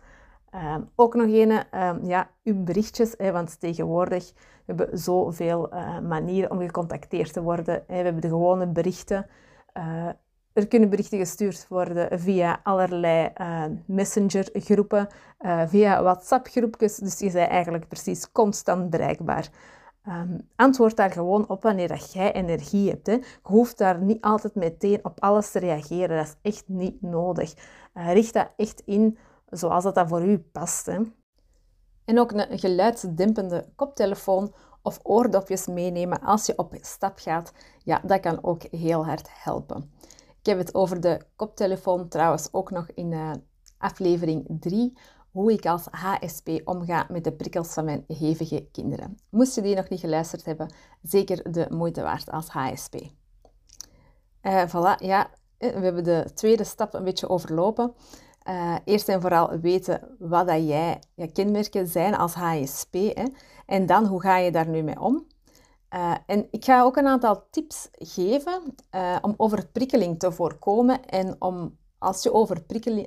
Ehm, 0.50 0.82
ook 0.96 1.15
nog 1.15 1.25
een, 1.25 1.82
um, 1.82 2.05
ja, 2.05 2.29
uw 2.44 2.63
berichtjes, 2.63 3.13
hè, 3.17 3.32
want 3.32 3.60
tegenwoordig 3.60 4.34
we 4.65 4.74
hebben 4.75 4.98
zoveel 4.98 5.74
uh, 5.74 6.00
manieren 6.00 6.51
om 6.51 6.60
gecontacteerd 6.60 7.34
te 7.34 7.41
worden. 7.41 7.84
Hè. 7.88 7.98
We 7.98 8.03
hebben 8.03 8.22
de 8.22 8.27
gewone 8.27 8.67
berichten. 8.67 9.25
Uh, 9.77 10.08
er 10.53 10.67
kunnen 10.67 10.89
berichten 10.89 11.17
gestuurd 11.17 11.67
worden 11.67 12.20
via 12.20 12.60
allerlei 12.63 13.32
uh, 13.41 13.63
messengergroepen, 13.86 15.08
via 15.65 16.03
WhatsApp-groepjes. 16.03 16.96
Dus 16.96 17.20
je 17.20 17.32
bent 17.32 17.50
eigenlijk 17.50 17.88
precies 17.88 18.32
constant 18.32 18.89
bereikbaar. 18.89 19.50
Um, 20.07 20.50
antwoord 20.55 20.95
daar 20.95 21.12
gewoon 21.12 21.50
op 21.50 21.63
wanneer 21.63 21.88
dat 21.88 22.13
jij 22.13 22.33
energie 22.33 22.89
hebt. 22.89 23.07
Hè. 23.07 23.13
Je 23.13 23.24
hoeft 23.41 23.77
daar 23.77 24.01
niet 24.01 24.21
altijd 24.21 24.55
meteen 24.55 25.05
op 25.05 25.19
alles 25.19 25.51
te 25.51 25.59
reageren. 25.59 26.17
Dat 26.17 26.25
is 26.25 26.51
echt 26.51 26.63
niet 26.67 27.01
nodig. 27.01 27.53
Uh, 27.93 28.13
richt 28.13 28.33
dat 28.33 28.51
echt 28.57 28.81
in 28.85 29.17
zoals 29.50 29.83
dat, 29.83 29.95
dat 29.95 30.07
voor 30.07 30.25
u 30.25 30.39
past. 30.39 30.88
En 32.05 32.19
ook 32.19 32.31
een 32.31 32.59
geluidsdempende 32.59 33.65
koptelefoon 33.75 34.53
of 34.81 35.00
oordopjes 35.03 35.67
meenemen 35.67 36.19
als 36.21 36.45
je 36.45 36.57
op 36.57 36.75
stap 36.81 37.19
gaat. 37.19 37.53
Ja, 37.83 38.01
dat 38.03 38.19
kan 38.19 38.43
ook 38.43 38.62
heel 38.71 39.05
hard 39.05 39.29
helpen. 39.31 39.91
Ik 40.39 40.45
heb 40.45 40.57
het 40.57 40.75
over 40.75 41.01
de 41.01 41.21
koptelefoon 41.35 42.07
trouwens 42.07 42.47
ook 42.51 42.71
nog 42.71 42.88
in 42.93 43.12
uh, 43.12 43.31
aflevering 43.77 44.45
3 44.59 44.97
hoe 45.35 45.53
ik 45.53 45.65
als 45.65 45.87
HSP 45.91 46.61
omga 46.63 47.05
met 47.09 47.23
de 47.23 47.31
prikkels 47.31 47.73
van 47.73 47.85
mijn 47.85 48.03
hevige 48.07 48.67
kinderen. 48.71 49.17
Moest 49.29 49.55
je 49.55 49.61
die 49.61 49.75
nog 49.75 49.89
niet 49.89 49.99
geluisterd 49.99 50.45
hebben, 50.45 50.73
zeker 51.01 51.51
de 51.51 51.67
moeite 51.69 52.01
waard 52.01 52.31
als 52.31 52.47
HSP. 52.47 52.93
Uh, 52.95 53.09
eh, 54.41 54.69
voilà, 54.69 55.03
ja, 55.05 55.29
eh, 55.57 55.73
we 55.73 55.79
hebben 55.79 56.03
de 56.03 56.31
tweede 56.33 56.63
stap 56.63 56.93
een 56.93 57.03
beetje 57.03 57.29
overlopen. 57.29 57.93
Uh, 58.49 58.75
eerst 58.85 59.09
en 59.09 59.21
vooral 59.21 59.59
weten 59.59 60.15
wat 60.19 60.47
dat 60.47 60.67
jij, 60.67 60.99
je 61.15 61.31
kenmerken 61.31 61.87
zijn 61.87 62.15
als 62.15 62.33
HSP. 62.33 62.93
Hè? 62.93 63.25
En 63.65 63.85
dan, 63.85 64.05
hoe 64.05 64.21
ga 64.21 64.37
je 64.37 64.51
daar 64.51 64.67
nu 64.67 64.81
mee 64.81 64.99
om? 64.99 65.27
En 66.25 66.47
ik 66.51 66.65
ga 66.65 66.83
ook 66.83 66.95
een 66.95 67.07
aantal 67.07 67.47
tips 67.49 67.89
geven 67.91 68.61
om 69.21 69.33
overprikkeling 69.37 70.19
te 70.19 70.31
voorkomen 70.31 71.05
en 71.05 71.35
om 71.39 71.77
als 72.05 72.24
je 72.24 72.33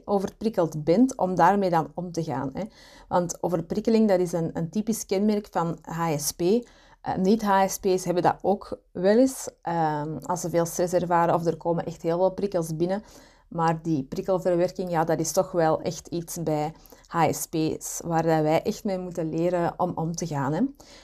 overprikkeld 0.05 0.85
bent, 0.85 1.17
om 1.17 1.35
daarmee 1.35 1.71
dan 1.71 1.90
om 1.95 2.12
te 2.12 2.23
gaan. 2.23 2.50
Hè. 2.52 2.62
Want 3.09 3.43
overprikkeling, 3.43 4.09
dat 4.09 4.21
is 4.21 4.33
een, 4.33 4.50
een 4.52 4.71
typisch 4.71 5.07
kenmerk 5.07 5.49
van 5.50 5.78
HSP. 5.83 6.40
Eh, 6.40 7.17
Niet-HSP's 7.17 8.05
hebben 8.05 8.23
dat 8.23 8.38
ook 8.43 8.78
wel 8.93 9.19
eens. 9.19 9.49
Uh, 9.69 10.02
als 10.23 10.40
ze 10.40 10.50
veel 10.50 10.67
stress 10.67 10.93
ervaren 10.93 11.35
of 11.35 11.47
er 11.47 11.57
komen 11.57 11.85
echt 11.85 12.02
heel 12.02 12.19
veel 12.19 12.31
prikkels 12.31 12.76
binnen. 12.76 13.02
Maar 13.49 13.83
die 13.83 14.05
prikkelverwerking, 14.05 14.90
ja, 14.90 15.05
dat 15.05 15.21
is 15.21 15.33
toch 15.33 15.52
wel 15.52 15.83
echt 15.83 16.07
iets 16.07 16.43
bij 16.43 16.73
HSP's, 17.07 18.00
waar 18.05 18.25
wij 18.25 18.62
echt 18.62 18.85
mee 18.85 18.99
moeten 18.99 19.28
leren 19.28 19.75
om 19.76 19.93
om 19.95 20.14
te 20.14 20.26
gaan. 20.26 20.52
Hè. 20.52 20.61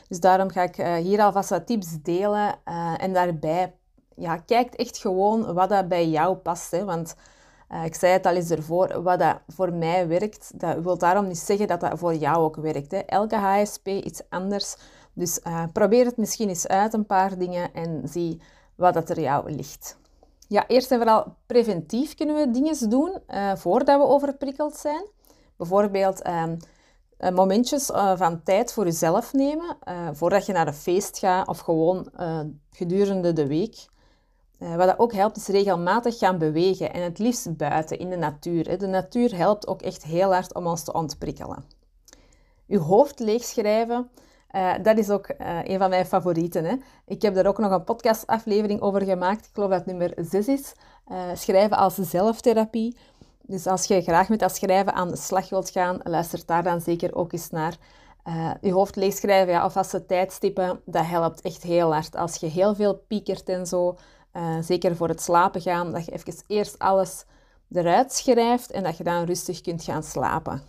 Dus 0.08 0.20
daarom 0.20 0.50
ga 0.50 0.62
ik 0.62 0.78
uh, 0.78 0.94
hier 0.94 1.20
alvast 1.20 1.50
wat 1.50 1.66
tips 1.66 2.02
delen. 2.02 2.54
Uh, 2.64 2.94
en 3.02 3.12
daarbij, 3.12 3.74
ja, 4.16 4.36
kijk 4.36 4.74
echt 4.74 4.98
gewoon 4.98 5.54
wat 5.54 5.68
dat 5.68 5.88
bij 5.88 6.08
jou 6.08 6.36
past. 6.36 6.70
Hè. 6.70 6.84
Want 6.84 7.14
uh, 7.70 7.84
ik 7.84 7.94
zei 7.94 8.12
het 8.12 8.26
al 8.26 8.34
eens 8.34 8.50
ervoor, 8.50 9.02
wat 9.02 9.18
dat 9.18 9.38
voor 9.48 9.72
mij 9.72 10.08
werkt, 10.08 10.60
dat 10.60 10.82
wil 10.82 10.98
daarom 10.98 11.26
niet 11.26 11.38
zeggen 11.38 11.66
dat 11.66 11.80
dat 11.80 11.98
voor 11.98 12.14
jou 12.14 12.36
ook 12.36 12.56
werkt. 12.56 12.90
Hè. 12.90 12.98
Elke 12.98 13.36
HSP 13.36 13.86
iets 13.86 14.22
anders. 14.28 14.76
Dus 15.12 15.40
probeer 15.72 16.04
het 16.04 16.16
misschien 16.16 16.48
eens 16.48 16.68
uit, 16.68 16.92
een 16.92 17.06
paar 17.06 17.38
dingen, 17.38 17.72
en 17.72 18.00
zie 18.04 18.42
wat 18.74 18.94
dat 18.94 19.10
er 19.10 19.20
jou 19.20 19.50
ligt. 19.50 19.98
Ja, 20.48 20.66
eerst 20.66 20.90
en 20.90 20.96
vooral 20.96 21.36
preventief 21.46 22.14
kunnen 22.14 22.36
we 22.36 22.50
dingen 22.50 22.90
doen 22.90 23.18
voordat 23.54 24.00
we 24.00 24.06
overprikkeld 24.06 24.76
zijn. 24.76 25.06
Bijvoorbeeld 25.56 26.26
um, 26.26 26.56
momentjes 27.34 27.86
van 28.14 28.42
tijd 28.42 28.72
voor 28.72 28.84
jezelf 28.84 29.32
nemen, 29.32 29.76
voordat 30.12 30.46
je 30.46 30.52
naar 30.52 30.66
een 30.66 30.74
feest 30.74 31.18
gaat 31.18 31.48
of 31.48 31.58
gewoon 31.58 32.10
gedurende 32.70 33.32
de 33.32 33.46
week. 33.46 33.86
Wat 34.76 34.86
dat 34.86 34.98
ook 34.98 35.12
helpt 35.12 35.36
is 35.36 35.46
regelmatig 35.46 36.18
gaan 36.18 36.38
bewegen 36.38 36.92
en 36.92 37.02
het 37.02 37.18
liefst 37.18 37.56
buiten 37.56 37.98
in 37.98 38.10
de 38.10 38.16
natuur. 38.16 38.78
De 38.78 38.86
natuur 38.86 39.36
helpt 39.36 39.66
ook 39.66 39.82
echt 39.82 40.04
heel 40.04 40.32
hard 40.32 40.54
om 40.54 40.66
ons 40.66 40.84
te 40.84 40.92
ontprikkelen. 40.92 41.64
Je 42.66 42.78
hoofd 42.78 43.18
leegschrijven, 43.18 44.10
dat 44.82 44.98
is 44.98 45.10
ook 45.10 45.28
een 45.64 45.78
van 45.78 45.90
mijn 45.90 46.06
favorieten. 46.06 46.64
Hè. 46.64 46.76
Ik 47.06 47.22
heb 47.22 47.34
daar 47.34 47.46
ook 47.46 47.58
nog 47.58 47.70
een 47.70 47.84
podcastaflevering 47.84 48.80
over 48.80 49.02
gemaakt. 49.02 49.46
Ik 49.46 49.50
geloof 49.52 49.70
dat 49.70 49.78
het 49.78 49.86
nummer 49.86 50.12
6 50.16 50.48
is. 50.48 50.74
schrijven 51.34 51.76
als 51.76 51.94
zelftherapie. 51.94 52.96
Dus 53.46 53.66
als 53.66 53.84
je 53.84 54.02
graag 54.02 54.28
met 54.28 54.38
dat 54.38 54.56
schrijven 54.56 54.92
aan 54.92 55.08
de 55.08 55.16
slag 55.16 55.48
wilt 55.48 55.70
gaan, 55.70 56.00
luister 56.02 56.42
daar 56.46 56.62
dan 56.62 56.80
zeker 56.80 57.14
ook 57.14 57.32
eens 57.32 57.50
naar. 57.50 57.76
Uh, 58.28 58.50
je 58.60 58.72
hoofd 58.72 58.96
leegschrijven 58.96 59.52
ja, 59.52 59.64
of 59.64 59.72
vaste 59.72 60.06
tijdstippen, 60.06 60.80
dat 60.84 61.06
helpt 61.06 61.40
echt 61.40 61.62
heel 61.62 61.92
hard. 61.92 62.16
Als 62.16 62.36
je 62.36 62.46
heel 62.46 62.74
veel 62.74 62.94
piekert 62.94 63.48
en 63.48 63.66
zo, 63.66 63.96
uh, 64.36 64.56
zeker 64.60 64.96
voor 64.96 65.08
het 65.08 65.22
slapen 65.22 65.60
gaan, 65.60 65.92
dat 65.92 66.04
je 66.04 66.12
even 66.12 66.34
eerst 66.46 66.78
alles 66.78 67.24
eruit 67.72 68.12
schrijft 68.12 68.70
en 68.70 68.82
dat 68.82 68.96
je 68.96 69.04
dan 69.04 69.24
rustig 69.24 69.60
kunt 69.60 69.82
gaan 69.82 70.02
slapen. 70.02 70.62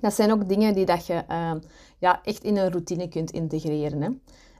Dat 0.00 0.14
zijn 0.14 0.32
ook 0.32 0.48
dingen 0.48 0.74
die 0.74 0.86
dat 0.86 1.06
je 1.06 1.24
uh, 1.30 1.52
ja, 1.98 2.20
echt 2.22 2.44
in 2.44 2.56
een 2.56 2.70
routine 2.70 3.08
kunt 3.08 3.30
integreren. 3.30 4.02
Hè. 4.02 4.08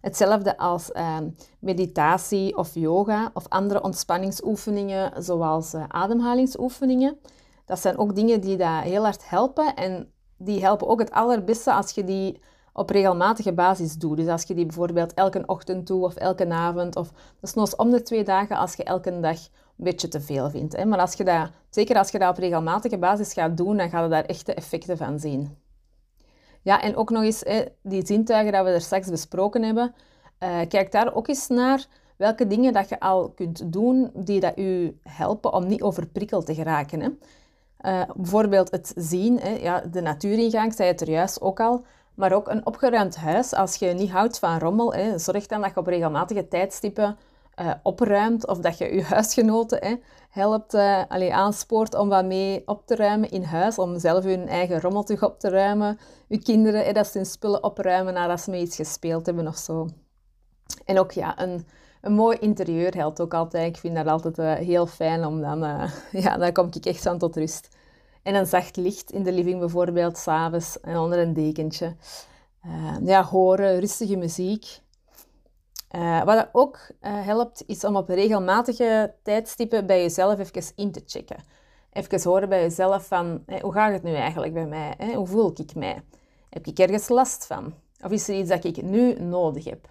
Hetzelfde 0.01 0.57
als 0.57 0.91
uh, 0.93 1.19
meditatie 1.59 2.57
of 2.57 2.75
yoga 2.75 3.31
of 3.35 3.49
andere 3.49 3.83
ontspanningsoefeningen, 3.83 5.23
zoals 5.23 5.75
uh, 5.75 5.85
ademhalingsoefeningen. 5.89 7.19
Dat 7.65 7.81
zijn 7.81 7.99
ook 7.99 8.15
dingen 8.15 8.41
die 8.41 8.57
dat 8.57 8.83
heel 8.83 9.03
hard 9.03 9.29
helpen 9.29 9.75
en 9.75 10.13
die 10.37 10.61
helpen 10.61 10.89
ook 10.89 10.99
het 10.99 11.11
allerbeste 11.11 11.73
als 11.73 11.91
je 11.91 12.05
die 12.05 12.41
op 12.77 12.91
regelmatige 12.91 13.53
basis 13.53 13.95
doet. 13.97 14.17
Dus 14.17 14.29
als 14.29 14.43
je 14.43 14.55
die 14.55 14.67
bijvoorbeeld 14.67 15.15
elke 15.15 15.43
ochtend 15.47 15.87
doet 15.87 16.03
of 16.03 16.15
elke 16.15 16.51
avond, 16.51 16.97
of 16.97 17.13
is 17.41 17.77
om 17.77 17.91
de 17.91 18.03
twee 18.03 18.25
dagen 18.25 18.57
als 18.57 18.75
je 18.75 18.85
elke 18.85 19.21
dag 19.21 19.39
een 19.77 19.85
beetje 19.85 20.09
te 20.09 20.21
veel 20.21 20.51
vindt. 20.51 20.77
Hè. 20.77 20.85
Maar 20.85 20.99
als 20.99 21.15
je 21.15 21.25
dat, 21.25 21.51
zeker 21.71 21.97
als 21.97 22.11
je 22.11 22.19
dat 22.19 22.31
op 22.31 22.39
regelmatige 22.39 22.99
basis 22.99 23.33
gaat 23.33 23.57
doen, 23.57 23.77
dan 23.77 23.91
ga 23.91 24.03
je 24.03 24.09
daar 24.09 24.25
echte 24.25 24.55
effecten 24.55 24.97
van 24.97 25.19
zien. 25.21 25.57
Ja, 26.63 26.83
en 26.83 26.97
ook 26.97 27.11
nog 27.11 27.23
eens 27.23 27.41
hè, 27.41 27.65
die 27.83 28.07
zintuigen 28.07 28.53
dat 28.53 28.65
we 28.65 28.71
er 28.71 28.81
straks 28.81 29.09
besproken 29.09 29.63
hebben. 29.63 29.95
Uh, 30.41 30.61
kijk 30.69 30.93
daar 30.93 31.15
ook 31.15 31.29
eens 31.29 31.49
naar 31.49 31.87
welke 32.17 32.47
dingen 32.47 32.73
dat 32.73 32.89
je 32.89 33.01
al 33.01 33.31
kunt 33.31 33.73
doen 33.73 34.11
die 34.15 34.41
dat 34.41 34.59
u 34.59 34.99
helpen 35.03 35.53
om 35.53 35.67
niet 35.67 35.83
overprikkeld 35.83 36.47
te 36.47 36.55
geraken. 36.55 37.01
Hè. 37.01 37.09
Uh, 37.81 38.11
bijvoorbeeld 38.17 38.71
het 38.71 38.93
zien, 38.97 39.39
hè, 39.39 39.51
ja, 39.51 39.81
de 39.81 40.01
natuuringang, 40.01 40.75
zei 40.75 40.89
het 40.89 41.01
er 41.01 41.11
juist 41.11 41.41
ook 41.41 41.61
al. 41.61 41.85
Maar 42.15 42.33
ook 42.33 42.49
een 42.49 42.67
opgeruimd 42.67 43.17
huis. 43.17 43.53
Als 43.53 43.75
je 43.77 43.87
niet 43.87 44.11
houdt 44.11 44.39
van 44.39 44.59
rommel, 44.59 44.95
hè, 44.95 45.19
zorg 45.19 45.47
dan 45.47 45.61
dat 45.61 45.71
je 45.71 45.77
op 45.77 45.87
regelmatige 45.87 46.49
tijdstippen 46.49 47.17
uh, 47.61 47.71
opruimt 47.83 48.47
of 48.47 48.59
dat 48.59 48.79
je 48.79 48.95
je 48.95 49.03
huisgenoten 49.15 49.79
hè, 49.87 49.95
helpt, 50.31 50.75
uh, 50.75 51.03
allee, 51.09 51.35
aanspoort 51.35 51.95
om 51.95 52.09
wat 52.09 52.25
mee 52.25 52.63
op 52.67 52.87
te 52.87 52.97
ruimen 52.97 53.31
in 53.31 53.43
huis, 53.43 53.79
om 53.79 53.99
zelf 53.99 54.25
hun 54.25 54.49
eigen 54.49 54.81
rommel 54.81 55.03
terug 55.03 55.23
op 55.23 55.41
te 55.41 55.49
ruimen. 55.49 55.99
Je 56.29 56.39
kinderen, 56.39 56.85
hè, 56.85 56.93
dat 56.93 57.07
ze 57.07 57.19
hun 57.19 57.27
spullen 57.27 57.65
opruimen 57.65 58.15
nadat 58.15 58.41
ze 58.41 58.51
mee 58.51 58.63
iets 58.63 58.77
gespeeld 58.77 59.27
hebben 59.27 59.47
of 59.47 59.57
zo. 59.57 59.89
En 60.85 60.99
ook 60.99 61.13
ja, 61.13 61.41
een, 61.41 61.67
een 62.01 62.13
mooi 62.13 62.39
interieur 62.39 62.95
helpt 62.95 63.21
ook 63.21 63.35
altijd. 63.35 63.75
Ik 63.75 63.81
vind 63.81 63.95
dat 63.95 64.07
altijd 64.07 64.39
uh, 64.39 64.53
heel 64.53 64.87
fijn, 64.87 65.25
om 65.25 65.41
dan, 65.41 65.59
ja, 66.25 66.37
dan 66.37 66.53
kom 66.53 66.69
ik 66.73 66.87
echt 66.87 67.03
van 67.03 67.19
tot 67.19 67.37
rust. 67.37 67.77
En 68.25 68.35
een 68.35 68.47
zacht 68.47 68.77
licht 68.77 69.11
in 69.11 69.23
de 69.23 69.33
living 69.33 69.59
bijvoorbeeld, 69.59 70.19
s'avonds, 70.19 70.81
en 70.81 70.97
onder 70.97 71.19
een 71.19 71.35
dekentje. 71.35 71.97
ja, 73.05 73.25
horen, 73.25 73.81
rustige 73.81 74.17
muziek. 74.17 74.83
Uh, 75.97 76.25
wat 76.25 76.49
ook 76.53 76.77
uh, 76.77 77.25
helpt, 77.25 77.65
is 77.67 77.85
om 77.85 77.97
op 77.97 78.09
regelmatige 78.09 79.15
tijdstippen 79.23 79.87
bij 79.87 80.01
jezelf 80.01 80.39
even 80.39 80.73
in 80.75 80.93
te 80.93 81.03
checken. 81.07 81.37
Even 81.93 82.23
horen 82.23 82.49
bij 82.49 82.61
jezelf 82.61 83.07
van, 83.07 83.45
hoe 83.61 83.73
gaat 83.73 83.93
het 83.93 84.03
nu 84.03 84.15
eigenlijk 84.15 84.55
bij 84.55 84.67
mij? 84.67 85.15
Hoe 85.15 85.27
voel 85.27 85.53
ik 85.55 85.75
mij? 85.75 86.03
Heb 86.51 86.67
ik 86.67 86.79
ergens 86.79 87.09
last 87.09 87.47
van? 87.47 87.75
Of 88.05 88.11
is 88.11 88.29
er 88.29 88.39
iets 88.39 88.49
dat 88.49 88.65
ik 88.65 88.83
nu 88.83 89.21
nodig 89.21 89.65
heb? 89.65 89.89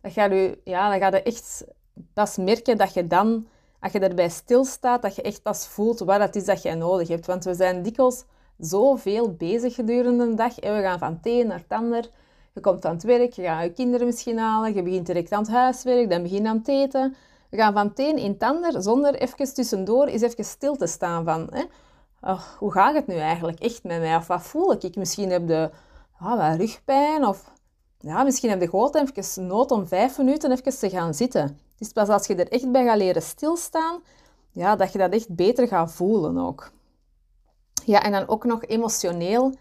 Dat 0.00 0.12
gaat 0.12 0.32
u, 0.32 0.60
ja, 0.64 0.90
dan 0.90 0.98
gaat 0.98 1.12
je 1.12 1.22
echt 1.22 1.64
pas 2.12 2.36
merken 2.36 2.78
dat 2.78 2.94
je 2.94 3.06
dan, 3.06 3.46
als 3.80 3.92
je 3.92 3.98
erbij 3.98 4.28
stilstaat, 4.28 5.02
dat 5.02 5.16
je 5.16 5.22
echt 5.22 5.42
pas 5.42 5.66
voelt 5.66 5.98
wat 5.98 6.20
het 6.20 6.36
is 6.36 6.44
dat 6.44 6.62
je 6.62 6.74
nodig 6.74 7.08
hebt. 7.08 7.26
Want 7.26 7.44
we 7.44 7.54
zijn 7.54 7.82
dikwijls 7.82 8.24
zoveel 8.58 9.32
bezig 9.32 9.74
gedurende 9.74 10.24
een 10.24 10.36
dag 10.36 10.58
en 10.58 10.76
we 10.76 10.82
gaan 10.82 10.98
van 10.98 11.12
het 11.12 11.26
een 11.26 11.46
naar 11.46 11.58
het 11.58 11.78
ander. 11.78 12.10
Je 12.54 12.60
komt 12.60 12.82
van 12.82 12.90
het 12.90 13.02
werk, 13.02 13.32
je 13.32 13.42
gaat 13.42 13.64
je 13.64 13.72
kinderen 13.72 14.06
misschien 14.06 14.38
halen, 14.38 14.74
je 14.74 14.82
begint 14.82 15.06
direct 15.06 15.32
aan 15.32 15.42
het 15.42 15.50
huiswerk, 15.50 16.10
dan 16.10 16.22
begin 16.22 16.42
je 16.42 16.48
aan 16.48 16.56
het 16.56 16.68
eten. 16.68 17.16
We 17.50 17.56
gaan 17.56 17.72
van 17.72 17.86
het 17.86 17.98
een 17.98 18.18
in 18.18 18.30
het 18.30 18.42
ander 18.42 18.82
zonder 18.82 19.14
even 19.14 19.54
tussendoor 19.54 20.06
eens 20.06 20.22
even 20.22 20.44
stil 20.44 20.76
te 20.76 20.86
staan 20.86 21.24
van... 21.24 21.48
Hè, 21.50 21.62
oh, 22.20 22.42
hoe 22.58 22.72
gaat 22.72 22.94
het 22.94 23.06
nu 23.06 23.14
eigenlijk 23.14 23.58
echt 23.60 23.84
met 23.84 24.00
mij? 24.00 24.16
Of 24.16 24.26
wat 24.26 24.42
voel 24.42 24.72
ik? 24.72 24.96
Misschien 24.96 25.30
heb 25.30 25.48
je 25.48 25.70
oh, 26.20 26.36
wat 26.36 26.58
rugpijn 26.58 27.26
of... 27.26 27.56
Ja, 28.00 28.22
misschien 28.22 28.50
heb 28.50 28.60
je 28.60 28.68
gewoon 28.68 28.94
even 28.94 29.46
nood 29.46 29.70
om 29.70 29.86
vijf 29.86 30.18
minuten 30.18 30.52
even 30.52 30.78
te 30.78 30.90
gaan 30.90 31.14
zitten. 31.14 31.42
Het 31.42 31.86
is 31.86 31.92
pas 31.92 32.08
als 32.08 32.26
je 32.26 32.34
er 32.34 32.48
echt 32.48 32.72
bij 32.72 32.84
gaat 32.84 32.96
leren 32.96 33.22
stilstaan, 33.22 34.00
ja, 34.50 34.76
dat 34.76 34.92
je 34.92 34.98
dat 34.98 35.12
echt 35.12 35.34
beter 35.34 35.68
gaat 35.68 35.92
voelen 35.92 36.38
ook. 36.38 36.70
Ja, 37.84 38.02
en 38.02 38.12
dan 38.12 38.28
ook 38.28 38.44
nog 38.44 38.64
emotioneel, 38.64 39.54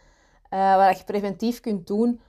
uh, 0.53 0.87
wat 0.87 0.97
je 0.97 1.03
preventief 1.03 1.59
kunt 1.59 1.87
doen, 1.87 2.21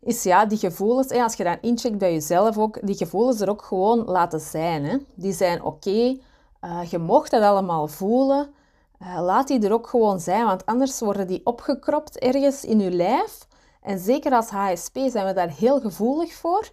is 0.00 0.22
ja, 0.22 0.46
die 0.46 0.58
gevoelens, 0.58 1.10
als 1.10 1.34
je 1.34 1.44
dan 1.44 1.58
incheckt 1.60 1.98
bij 1.98 2.12
jezelf 2.12 2.58
ook, 2.58 2.86
die 2.86 2.96
gevoelens 2.96 3.40
er 3.40 3.50
ook 3.50 3.62
gewoon 3.62 4.04
laten 4.04 4.40
zijn. 4.40 4.84
Hè. 4.84 4.96
Die 5.14 5.32
zijn 5.32 5.62
oké, 5.62 6.18
eh, 6.60 6.82
je 6.90 6.98
mocht 6.98 7.30
dat 7.30 7.42
allemaal 7.42 7.88
voelen, 7.88 8.54
uh, 9.02 9.20
laat 9.22 9.48
die 9.48 9.66
er 9.66 9.72
ook 9.72 9.88
gewoon 9.88 10.20
zijn, 10.20 10.46
want 10.46 10.66
anders 10.66 11.00
worden 11.00 11.26
die 11.26 11.40
opgekropt 11.44 12.18
ergens 12.18 12.64
in 12.64 12.80
je 12.80 12.90
lijf. 12.90 13.48
En 13.82 13.98
zeker 13.98 14.32
als 14.32 14.50
HSP 14.50 14.98
zijn 15.06 15.26
we 15.26 15.32
daar 15.32 15.50
heel 15.50 15.80
gevoelig 15.80 16.32
voor. 16.32 16.70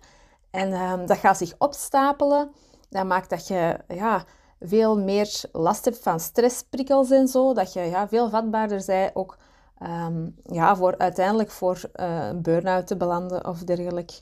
En 0.51 0.73
ehm, 0.73 1.05
dat 1.05 1.17
gaat 1.17 1.37
zich 1.37 1.53
opstapelen. 1.57 2.51
Dat 2.89 3.05
maakt 3.05 3.29
dat 3.29 3.47
je 3.47 3.79
ja, 3.87 4.23
veel 4.59 4.99
meer 4.99 5.43
last 5.51 5.85
hebt 5.85 5.99
van 5.99 6.19
stressprikkels 6.19 7.11
en 7.11 7.27
zo. 7.27 7.53
Dat 7.53 7.73
je 7.73 7.81
ja, 7.81 8.07
veel 8.07 8.29
vatbaarder 8.29 8.83
bent 8.85 9.15
ook 9.15 9.37
um, 9.81 10.35
ja, 10.43 10.75
voor 10.75 10.97
uiteindelijk 10.97 11.51
voor 11.51 11.81
uh, 11.95 12.29
burn-out 12.35 12.87
te 12.87 12.97
belanden 12.97 13.47
of 13.47 13.59
dergelijke. 13.59 14.13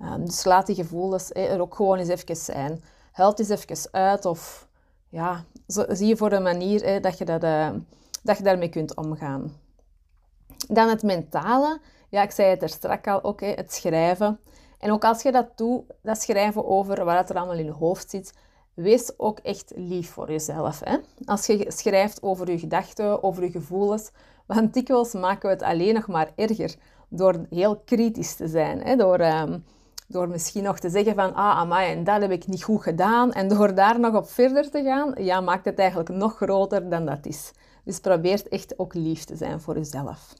Um, 0.00 0.24
dus 0.24 0.44
laat 0.44 0.66
die 0.66 0.74
gevoelens 0.74 1.30
er 1.34 1.60
ook 1.60 1.74
gewoon 1.74 1.98
eens 1.98 2.08
even 2.08 2.36
zijn. 2.36 2.82
Huilt 3.12 3.38
eens 3.38 3.48
even 3.48 3.92
uit 3.92 4.24
of 4.24 4.68
ja, 5.08 5.44
zie 5.66 6.06
je 6.06 6.16
voor 6.16 6.32
een 6.32 6.42
manier 6.42 7.00
dat, 7.02 7.18
je 7.18 7.24
dat, 7.24 7.40
dat 8.22 8.36
je 8.36 8.42
daarmee 8.42 8.68
kunt 8.68 8.96
omgaan. 8.96 9.52
Dan 10.68 10.88
het 10.88 11.02
mentale. 11.02 11.80
Ja, 12.08 12.22
ik 12.22 12.30
zei 12.30 12.48
het 12.48 12.62
er 12.62 12.68
straks 12.68 13.08
al 13.08 13.22
ook, 13.22 13.40
het 13.40 13.72
schrijven. 13.72 14.40
En 14.78 14.92
ook 14.92 15.04
als 15.04 15.22
je 15.22 15.32
dat 15.32 15.56
doet, 15.56 15.82
dat 16.02 16.22
schrijven 16.22 16.66
over 16.66 17.04
wat 17.04 17.30
er 17.30 17.36
allemaal 17.36 17.58
in 17.58 17.64
je 17.64 17.70
hoofd 17.70 18.10
zit, 18.10 18.32
wees 18.74 19.18
ook 19.18 19.38
echt 19.38 19.72
lief 19.74 20.10
voor 20.10 20.30
jezelf. 20.30 20.80
Hè? 20.84 20.96
Als 21.24 21.46
je 21.46 21.64
schrijft 21.68 22.22
over 22.22 22.50
je 22.50 22.58
gedachten, 22.58 23.22
over 23.22 23.42
je 23.42 23.50
gevoelens, 23.50 24.10
want 24.46 24.74
dikwijls 24.74 25.12
maken 25.12 25.48
we 25.48 25.54
het 25.54 25.62
alleen 25.62 25.94
nog 25.94 26.06
maar 26.06 26.32
erger 26.36 26.74
door 27.08 27.46
heel 27.50 27.76
kritisch 27.76 28.34
te 28.34 28.48
zijn. 28.48 28.80
Hè? 28.80 28.96
Door 28.96 29.20
um, 29.20 29.64
door 30.08 30.28
misschien 30.28 30.62
nog 30.62 30.78
te 30.78 30.90
zeggen 30.90 31.14
van, 31.14 31.34
ah, 31.34 31.58
amai, 31.58 31.92
en 31.92 32.04
dat 32.04 32.20
heb 32.20 32.30
ik 32.30 32.46
niet 32.46 32.62
goed 32.62 32.82
gedaan. 32.82 33.32
En 33.32 33.48
door 33.48 33.74
daar 33.74 34.00
nog 34.00 34.14
op 34.14 34.30
verder 34.30 34.70
te 34.70 34.82
gaan, 34.82 35.24
ja, 35.24 35.40
maakt 35.40 35.64
het 35.64 35.78
eigenlijk 35.78 36.08
nog 36.08 36.36
groter 36.36 36.90
dan 36.90 37.06
dat 37.06 37.26
is. 37.26 37.50
Dus 37.84 38.00
probeer 38.00 38.42
echt 38.48 38.78
ook 38.78 38.94
lief 38.94 39.24
te 39.24 39.36
zijn 39.36 39.60
voor 39.60 39.74
jezelf. 39.74 40.34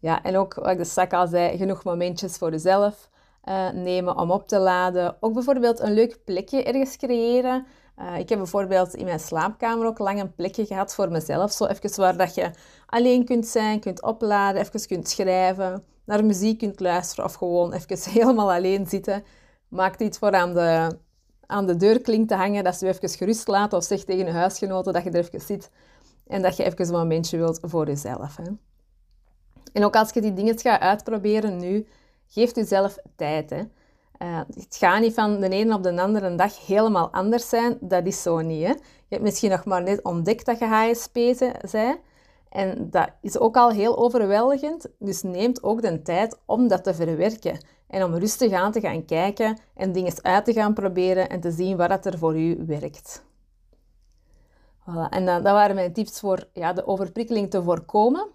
Ja, 0.00 0.22
en 0.22 0.36
ook, 0.36 0.54
wat 0.54 0.76
dus 0.76 0.90
straks 0.90 1.12
al 1.12 1.26
zei, 1.26 1.56
genoeg 1.56 1.84
momentjes 1.84 2.36
voor 2.36 2.50
jezelf 2.50 3.10
uh, 3.44 3.70
nemen 3.70 4.18
om 4.18 4.30
op 4.30 4.48
te 4.48 4.58
laden. 4.58 5.16
Ook 5.20 5.32
bijvoorbeeld 5.32 5.80
een 5.80 5.92
leuk 5.92 6.18
plekje 6.24 6.62
ergens 6.62 6.96
creëren. 6.96 7.66
Uh, 7.98 8.18
ik 8.18 8.28
heb 8.28 8.38
bijvoorbeeld 8.38 8.94
in 8.94 9.04
mijn 9.04 9.20
slaapkamer 9.20 9.86
ook 9.86 9.98
lang 9.98 10.20
een 10.20 10.34
plekje 10.34 10.66
gehad 10.66 10.94
voor 10.94 11.10
mezelf. 11.10 11.52
Zo 11.52 11.66
even 11.66 12.00
waar 12.00 12.16
dat 12.16 12.34
je 12.34 12.50
alleen 12.86 13.24
kunt 13.24 13.46
zijn, 13.46 13.80
kunt 13.80 14.02
opladen, 14.02 14.60
even 14.60 14.86
kunt 14.86 15.08
schrijven, 15.08 15.84
naar 16.04 16.24
muziek 16.24 16.58
kunt 16.58 16.80
luisteren 16.80 17.24
of 17.24 17.34
gewoon 17.34 17.72
even 17.72 18.10
helemaal 18.20 18.52
alleen 18.52 18.86
zitten. 18.86 19.24
Maak 19.68 19.98
iets 19.98 20.18
voor 20.18 20.32
aan 20.32 20.54
de, 20.54 20.98
aan 21.46 21.66
de 21.66 21.76
deurklink 21.76 22.28
te 22.28 22.34
hangen, 22.34 22.64
dat 22.64 22.76
ze 22.76 22.86
je 22.86 22.92
even 22.92 23.08
gerust 23.08 23.48
laat. 23.48 23.72
Of 23.72 23.84
zeg 23.84 24.04
tegen 24.04 24.26
je 24.26 24.32
huisgenoten 24.32 24.92
dat 24.92 25.04
je 25.04 25.10
er 25.10 25.16
even 25.16 25.40
zit 25.40 25.70
en 26.26 26.42
dat 26.42 26.56
je 26.56 26.64
even 26.64 26.86
een 26.86 26.92
momentje 26.92 27.36
wilt 27.36 27.58
voor 27.62 27.86
jezelf. 27.86 28.36
Hè. 28.36 28.69
En 29.72 29.84
ook 29.84 29.96
als 29.96 30.10
je 30.12 30.20
die 30.20 30.32
dingen 30.32 30.58
gaat 30.58 30.80
uitproberen 30.80 31.56
nu, 31.56 31.86
geef 32.26 32.54
jezelf 32.54 32.96
tijd. 33.16 33.50
Hè. 33.50 33.62
Uh, 34.22 34.40
het 34.54 34.76
gaat 34.76 35.00
niet 35.00 35.14
van 35.14 35.40
de 35.40 35.48
ene 35.48 35.74
op 35.74 35.82
de 35.82 36.00
andere 36.00 36.34
dag 36.34 36.66
helemaal 36.66 37.12
anders 37.12 37.48
zijn. 37.48 37.78
Dat 37.80 38.06
is 38.06 38.22
zo 38.22 38.40
niet. 38.40 38.66
Hè. 38.66 38.72
Je 38.72 39.16
hebt 39.16 39.22
misschien 39.22 39.50
nog 39.50 39.64
maar 39.64 39.82
net 39.82 40.02
ontdekt 40.02 40.46
dat 40.46 40.58
je 40.58 40.64
HSP 40.64 41.12
bent. 41.12 41.98
En 42.48 42.90
dat 42.90 43.08
is 43.20 43.38
ook 43.38 43.56
al 43.56 43.70
heel 43.70 43.98
overweldigend. 43.98 44.86
Dus 44.98 45.22
neemt 45.22 45.62
ook 45.62 45.82
de 45.82 46.02
tijd 46.02 46.38
om 46.46 46.68
dat 46.68 46.84
te 46.84 46.94
verwerken. 46.94 47.58
En 47.88 48.04
om 48.04 48.14
rustig 48.14 48.52
aan 48.52 48.72
te 48.72 48.80
gaan 48.80 49.04
kijken 49.04 49.58
en 49.74 49.92
dingen 49.92 50.12
uit 50.22 50.44
te 50.44 50.52
gaan 50.52 50.74
proberen 50.74 51.28
en 51.28 51.40
te 51.40 51.50
zien 51.50 51.76
wat 51.76 52.06
er 52.06 52.18
voor 52.18 52.38
u 52.38 52.64
werkt. 52.66 53.24
Voilà. 54.80 55.08
En 55.10 55.26
dat, 55.26 55.44
dat, 55.44 55.52
waren 55.52 55.74
mijn 55.74 55.92
tips 55.92 56.20
voor 56.20 56.48
ja, 56.52 56.72
de 56.72 56.86
overprikkeling 56.86 57.50
te 57.50 57.62
voorkomen. 57.62 58.28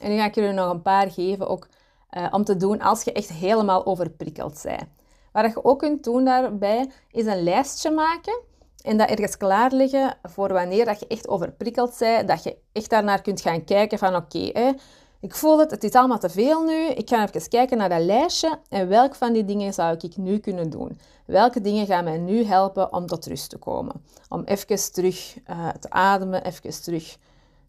En 0.00 0.10
nu 0.10 0.16
ga 0.16 0.24
ik 0.24 0.34
jullie 0.34 0.52
nog 0.52 0.70
een 0.70 0.82
paar 0.82 1.10
geven 1.10 1.48
ook, 1.48 1.68
uh, 2.10 2.26
om 2.30 2.44
te 2.44 2.56
doen 2.56 2.80
als 2.80 3.02
je 3.02 3.12
echt 3.12 3.28
helemaal 3.28 3.86
overprikkeld 3.86 4.60
bent. 4.62 4.84
Wat 5.32 5.52
je 5.52 5.64
ook 5.64 5.78
kunt 5.78 6.04
doen 6.04 6.24
daarbij, 6.24 6.90
is 7.10 7.26
een 7.26 7.42
lijstje 7.42 7.90
maken 7.90 8.40
en 8.82 8.96
dat 8.96 9.08
ergens 9.08 9.36
klaar 9.36 9.72
liggen 9.72 10.16
voor 10.22 10.52
wanneer 10.52 10.84
dat 10.84 11.00
je 11.00 11.06
echt 11.06 11.28
overprikkeld 11.28 11.96
bent, 11.98 12.28
dat 12.28 12.42
je 12.42 12.56
echt 12.72 12.90
daarnaar 12.90 13.22
kunt 13.22 13.40
gaan 13.40 13.64
kijken 13.64 13.98
van 13.98 14.16
oké, 14.16 14.74
ik 15.20 15.34
voel 15.34 15.58
het, 15.58 15.70
het 15.70 15.84
is 15.84 15.92
allemaal 15.92 16.18
te 16.18 16.28
veel 16.28 16.64
nu, 16.64 16.86
ik 16.86 17.08
ga 17.08 17.28
even 17.28 17.48
kijken 17.48 17.78
naar 17.78 17.88
dat 17.88 18.00
lijstje 18.00 18.58
en 18.68 18.88
welk 18.88 19.14
van 19.14 19.32
die 19.32 19.44
dingen 19.44 19.74
zou 19.74 19.96
ik 20.00 20.16
nu 20.16 20.38
kunnen 20.38 20.70
doen? 20.70 21.00
Welke 21.26 21.60
dingen 21.60 21.86
gaan 21.86 22.04
mij 22.04 22.18
nu 22.18 22.44
helpen 22.44 22.92
om 22.92 23.06
tot 23.06 23.26
rust 23.26 23.50
te 23.50 23.58
komen? 23.58 24.04
Om 24.28 24.42
even 24.44 24.92
terug 24.92 25.36
uh, 25.50 25.68
te 25.68 25.90
ademen, 25.90 26.44
even 26.44 26.82
terug, 26.82 27.16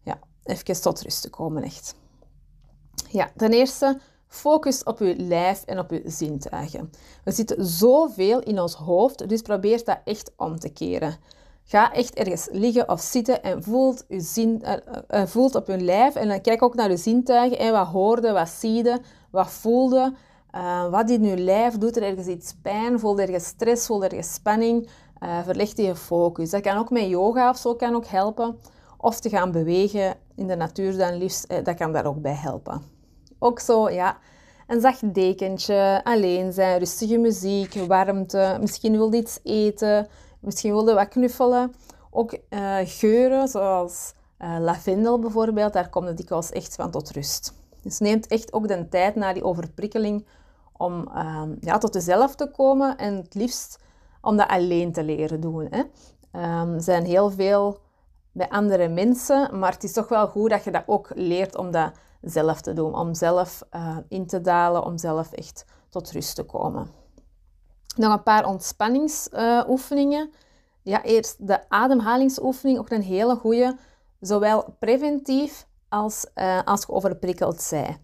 ja, 0.02 0.18
even 0.44 0.80
tot 0.80 1.02
rust 1.02 1.22
te 1.22 1.30
komen 1.30 1.62
echt. 1.62 1.94
Ja, 3.10 3.30
ten 3.36 3.52
eerste, 3.52 3.98
focus 4.26 4.82
op 4.82 4.98
je 4.98 5.16
lijf 5.16 5.64
en 5.64 5.78
op 5.78 5.90
je 5.90 6.02
zintuigen. 6.04 6.90
We 7.24 7.32
zitten 7.32 7.66
zoveel 7.66 8.40
in 8.40 8.60
ons 8.60 8.74
hoofd, 8.74 9.28
dus 9.28 9.42
probeer 9.42 9.84
dat 9.84 9.98
echt 10.04 10.32
om 10.36 10.58
te 10.58 10.68
keren. 10.68 11.16
Ga 11.64 11.92
echt 11.92 12.14
ergens 12.14 12.48
liggen 12.50 12.88
of 12.88 13.00
zitten 13.00 13.42
en 13.42 13.62
voelt, 13.62 14.04
je 14.08 14.20
zin, 14.20 14.62
uh, 14.64 14.72
uh, 15.10 15.26
voelt 15.26 15.54
op 15.54 15.66
je 15.66 15.80
lijf. 15.80 16.14
En 16.14 16.28
dan 16.28 16.40
kijk 16.40 16.62
ook 16.62 16.74
naar 16.74 16.90
je 16.90 16.96
zintuigen. 16.96 17.58
En 17.58 17.72
wat 17.72 17.86
hoorde, 17.86 18.32
wat 18.32 18.48
ziede, 18.48 19.00
wat 19.30 19.50
voelde. 19.50 20.14
Uh, 20.54 20.90
wat 20.90 21.10
in 21.10 21.24
je 21.24 21.36
lijf 21.36 21.78
doet 21.78 21.96
er 21.96 22.02
ergens 22.02 22.26
iets 22.26 22.54
pijn? 22.62 23.00
Voelt 23.00 23.18
ergens 23.18 23.44
stress? 23.44 23.86
Voelt 23.86 24.02
ergens 24.02 24.32
spanning? 24.32 24.88
Verleg 25.44 25.76
je 25.76 25.96
focus. 25.96 26.50
Dat 26.50 26.60
kan 26.60 26.76
ook 26.76 26.90
met 26.90 27.06
yoga 27.06 27.50
of 27.50 27.56
zo 27.56 27.74
kan 27.74 27.94
ook 27.94 28.06
helpen. 28.06 28.58
Of 28.96 29.20
te 29.20 29.28
gaan 29.28 29.52
bewegen 29.52 30.16
in 30.40 30.46
de 30.46 30.56
natuur 30.56 30.96
dan 30.96 31.16
liefst. 31.16 31.64
dat 31.64 31.74
kan 31.74 31.92
daar 31.92 32.06
ook 32.06 32.20
bij 32.20 32.34
helpen. 32.34 32.82
Ook 33.38 33.60
zo, 33.60 33.90
ja, 33.90 34.18
een 34.66 34.80
zacht 34.80 35.14
dekentje, 35.14 36.00
alleen 36.04 36.52
zijn, 36.52 36.78
rustige 36.78 37.18
muziek, 37.18 37.74
warmte. 37.74 38.56
Misschien 38.60 38.92
wil 38.92 39.12
je 39.12 39.18
iets 39.18 39.38
eten, 39.42 40.08
misschien 40.40 40.72
wil 40.72 40.88
je 40.88 40.94
wat 40.94 41.08
knuffelen. 41.08 41.72
Ook 42.10 42.38
uh, 42.50 42.76
geuren, 42.84 43.48
zoals 43.48 44.12
uh, 44.38 44.56
lavendel 44.58 45.18
bijvoorbeeld, 45.18 45.72
daar 45.72 45.88
komt 45.88 46.06
het 46.06 46.16
dikwijls 46.16 46.50
echt 46.50 46.74
van 46.74 46.90
tot 46.90 47.10
rust. 47.10 47.54
Dus 47.82 47.98
neemt 47.98 48.26
echt 48.26 48.52
ook 48.52 48.68
de 48.68 48.88
tijd 48.88 49.14
na 49.14 49.32
die 49.32 49.44
overprikkeling 49.44 50.26
om 50.76 51.08
uh, 51.14 51.42
ja, 51.60 51.78
tot 51.78 51.94
jezelf 51.94 52.34
te 52.34 52.50
komen 52.50 52.96
en 52.96 53.16
het 53.16 53.34
liefst 53.34 53.78
om 54.20 54.36
dat 54.36 54.48
alleen 54.48 54.92
te 54.92 55.04
leren 55.04 55.40
doen. 55.40 55.68
Hè. 55.70 55.82
Um, 56.60 56.74
er 56.74 56.82
zijn 56.82 57.04
heel 57.04 57.30
veel 57.30 57.78
bij 58.32 58.48
andere 58.48 58.88
mensen, 58.88 59.58
maar 59.58 59.72
het 59.72 59.84
is 59.84 59.92
toch 59.92 60.08
wel 60.08 60.28
goed 60.28 60.50
dat 60.50 60.64
je 60.64 60.70
dat 60.70 60.82
ook 60.86 61.08
leert 61.14 61.56
om 61.56 61.70
dat 61.70 61.92
zelf 62.20 62.60
te 62.60 62.72
doen, 62.72 62.94
om 62.94 63.14
zelf 63.14 63.62
uh, 63.72 63.96
in 64.08 64.26
te 64.26 64.40
dalen, 64.40 64.84
om 64.84 64.98
zelf 64.98 65.32
echt 65.32 65.64
tot 65.88 66.10
rust 66.10 66.34
te 66.34 66.42
komen. 66.42 66.88
Nog 67.96 68.12
een 68.12 68.22
paar 68.22 68.46
ontspanningsoefeningen. 68.46 70.30
Ja, 70.82 71.02
eerst 71.02 71.46
de 71.46 71.68
ademhalingsoefening, 71.68 72.78
ook 72.78 72.90
een 72.90 73.02
hele 73.02 73.36
goede, 73.36 73.76
zowel 74.20 74.76
preventief 74.78 75.66
als 75.88 76.26
uh, 76.34 76.60
als 76.64 76.80
je 76.80 76.92
overprikkeld 76.92 77.66
bent. 77.70 77.98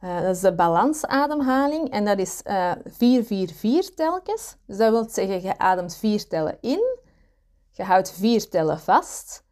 Uh, 0.00 0.20
dat 0.20 0.34
is 0.34 0.40
de 0.40 0.54
balansademhaling 0.54 1.90
en 1.90 2.04
dat 2.04 2.18
is 2.18 2.42
4-4-4 2.42 3.94
telkens. 3.94 4.56
Dus 4.66 4.76
dat 4.76 4.90
wil 4.90 5.08
zeggen, 5.08 5.42
je 5.42 5.58
ademt 5.58 5.96
4 5.96 6.28
tellen 6.28 6.58
in, 6.60 6.98
je 7.70 7.82
houdt 7.82 8.12
4 8.12 8.48
tellen 8.48 8.80
vast 8.80 9.44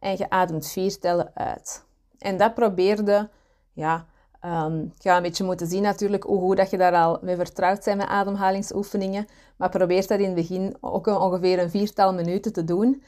en 0.00 0.16
je 0.16 0.30
ademt 0.30 0.66
4 0.66 0.98
tellen 0.98 1.30
uit. 1.34 1.84
En 2.18 2.36
dat 2.36 2.54
probeerde 2.54 3.28
ja, 3.72 4.06
um, 4.44 4.92
je 4.98 5.08
gaat 5.08 5.16
een 5.16 5.22
beetje 5.22 5.44
moeten 5.44 5.66
zien 5.66 5.82
natuurlijk 5.82 6.22
hoe 6.22 6.40
goed 6.40 6.56
dat 6.56 6.70
je 6.70 6.76
daar 6.76 6.94
al 6.94 7.18
mee 7.22 7.36
vertrouwd 7.36 7.84
bent 7.84 7.96
met 7.96 8.06
ademhalingsoefeningen. 8.06 9.26
Maar 9.56 9.68
probeer 9.68 10.06
dat 10.06 10.18
in 10.18 10.24
het 10.24 10.34
begin 10.34 10.76
ook 10.80 11.06
ongeveer 11.06 11.58
een 11.58 11.70
viertal 11.70 12.14
minuten 12.14 12.52
te 12.52 12.64
doen. 12.64 13.02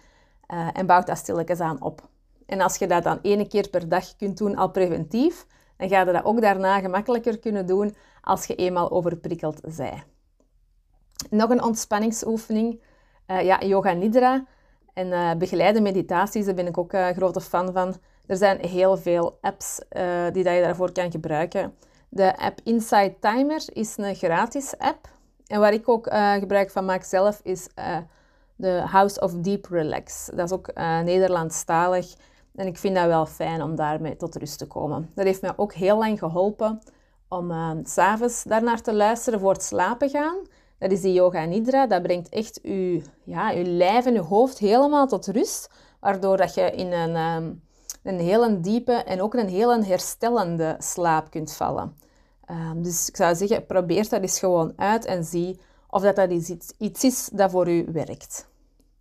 Uh, 0.55 0.69
en 0.73 0.87
bouw 0.87 1.03
dat 1.03 1.19
stilletjes 1.19 1.61
aan 1.61 1.83
op. 1.83 2.09
En 2.47 2.61
als 2.61 2.77
je 2.77 2.87
dat 2.87 3.03
dan 3.03 3.19
één 3.23 3.49
keer 3.49 3.69
per 3.69 3.89
dag 3.89 4.17
kunt 4.17 4.39
doen 4.39 4.57
al 4.57 4.71
preventief, 4.71 5.47
dan 5.77 5.89
ga 5.89 5.99
je 6.01 6.13
dat 6.13 6.25
ook 6.25 6.41
daarna 6.41 6.81
gemakkelijker 6.81 7.39
kunnen 7.39 7.67
doen 7.67 7.95
als 8.21 8.47
je 8.47 8.55
eenmaal 8.55 8.91
overprikkeld 8.91 9.61
bent. 9.61 10.05
Nog 11.31 11.51
een 11.51 11.63
ontspanningsoefening. 11.63 12.83
Uh, 13.27 13.43
ja, 13.43 13.61
yoga 13.61 13.93
nidra 13.93 14.45
en 14.95 15.07
uh, 15.07 15.35
begeleide 15.35 15.81
meditaties, 15.81 16.45
daar 16.45 16.55
ben 16.55 16.67
ik 16.67 16.79
ook 16.79 16.93
een 16.93 17.15
grote 17.15 17.41
fan 17.41 17.73
van. 17.73 17.97
Er 18.27 18.37
zijn 18.37 18.67
heel 18.67 18.97
veel 18.97 19.39
apps 19.41 19.81
uh, 19.93 20.03
die 20.33 20.45
dat 20.45 20.55
je 20.55 20.61
daarvoor 20.61 20.93
kan 20.93 21.11
gebruiken. 21.11 21.75
De 22.09 22.39
app 22.39 22.61
Inside 22.65 23.15
Timer 23.21 23.63
is 23.73 23.97
een 23.97 24.15
gratis 24.15 24.79
app. 24.79 25.09
En 25.47 25.61
waar 25.61 25.73
ik 25.73 25.89
ook 25.89 26.09
gebruik 26.39 26.71
van 26.71 26.85
maak 26.85 27.03
zelf 27.03 27.41
is 27.43 27.69
de 28.57 28.83
House 28.87 29.21
of 29.21 29.33
Deep 29.33 29.67
Relax. 29.71 30.31
Dat 30.35 30.47
is 30.47 30.53
ook 30.53 30.75
Nederlandstalig. 31.05 32.15
En 32.55 32.67
ik 32.67 32.79
vind 32.79 32.95
dat 32.95 33.07
wel 33.07 33.27
fijn 33.27 33.63
om 33.63 33.75
daarmee 33.75 34.17
tot 34.17 34.37
rust 34.37 34.59
te 34.59 34.67
komen. 34.67 35.11
Dat 35.15 35.25
heeft 35.25 35.43
mij 35.43 35.53
ook 35.57 35.73
heel 35.73 35.99
lang 35.99 36.19
geholpen 36.19 36.81
om 37.29 37.53
s'avonds 37.85 38.43
daarnaar 38.43 38.83
te 38.83 38.95
luisteren 38.95 39.41
voor 39.41 39.53
het 39.53 39.63
slapen 39.63 40.09
gaan. 40.09 40.37
Dat 40.81 40.91
is 40.91 41.01
die 41.01 41.13
yoga 41.13 41.45
nidra. 41.45 41.87
Dat 41.87 42.03
brengt 42.03 42.29
echt 42.29 42.61
je, 42.63 43.03
ja, 43.25 43.55
uw 43.55 43.65
lijf 43.65 44.07
en 44.07 44.13
je 44.13 44.21
hoofd 44.21 44.59
helemaal 44.59 45.07
tot 45.07 45.27
rust. 45.27 45.71
Waardoor 46.01 46.37
dat 46.37 46.55
je 46.55 46.71
in 46.71 46.93
een... 46.93 47.17
Um, 47.17 47.63
een 48.03 48.19
hele 48.19 48.61
diepe 48.61 48.93
en 48.93 49.23
ook 49.23 49.35
een 49.35 49.49
hele 49.49 49.85
herstellende 49.85 50.77
slaap 50.79 51.31
kunt 51.31 51.53
vallen. 51.53 51.97
Um, 52.51 52.83
dus 52.83 53.09
ik 53.09 53.17
zou 53.17 53.35
zeggen, 53.35 53.67
probeer 53.67 54.09
dat 54.09 54.21
eens 54.21 54.39
gewoon 54.39 54.73
uit 54.77 55.05
en 55.05 55.25
zie 55.25 55.61
of 55.91 56.03
dat, 56.03 56.17
dat 56.17 56.31
iets, 56.31 56.73
iets 56.79 57.05
is 57.05 57.29
dat 57.33 57.51
voor 57.51 57.69
u 57.69 57.87
werkt. 57.93 58.49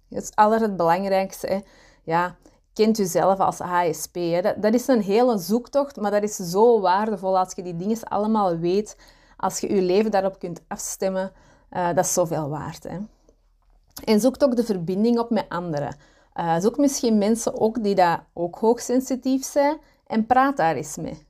Dat 0.08 0.24
is 0.24 0.32
aller 0.36 0.60
het 0.62 0.78
belangrijkste. 0.78 1.64
Ja, 2.04 2.36
kent 2.74 3.00
u 3.00 3.06
zelf 3.06 3.40
als 3.40 3.60
HSP. 3.60 4.16
Dat, 4.42 4.62
dat, 4.62 4.74
is 4.74 4.88
een 4.88 5.02
hele 5.02 5.38
zoektocht, 5.38 5.96
maar 5.96 6.12
dat 6.12 6.24
is 6.24 6.36
zo 6.36 6.80
waardevol 6.80 7.38
als 7.38 7.54
je 7.56 7.64
die 7.64 7.76
dingen 7.76 8.04
allemaal 8.04 8.58
weet. 8.58 8.98
Als 9.38 9.60
je 9.60 9.76
je 9.76 9.82
leven 9.82 10.12
daarop 10.12 10.40
kunt 10.40 10.62
afstemmen, 10.68 11.32
uh, 11.72 11.88
dat 11.88 12.06
is 12.06 12.14
zoveel 12.14 12.50
waard. 12.50 12.84
Hè. 12.84 12.98
En 14.04 14.20
zoek 14.20 14.44
ook 14.44 14.56
de 14.56 14.64
verbinding 14.64 15.20
op 15.20 15.30
met 15.30 15.50
anderen. 15.50 15.96
Uh, 16.36 16.60
zoek 16.60 16.78
misschien 16.78 17.18
mensen 17.18 17.60
ook 17.60 17.84
die 17.84 17.96
dat 17.96 18.20
ook 18.34 18.56
hoogsensitief 18.56 19.46
zijn 19.46 19.78
en 20.08 20.26
praat 20.26 20.58
daar 20.58 20.76
eens 20.76 20.98
mee. 20.98 21.28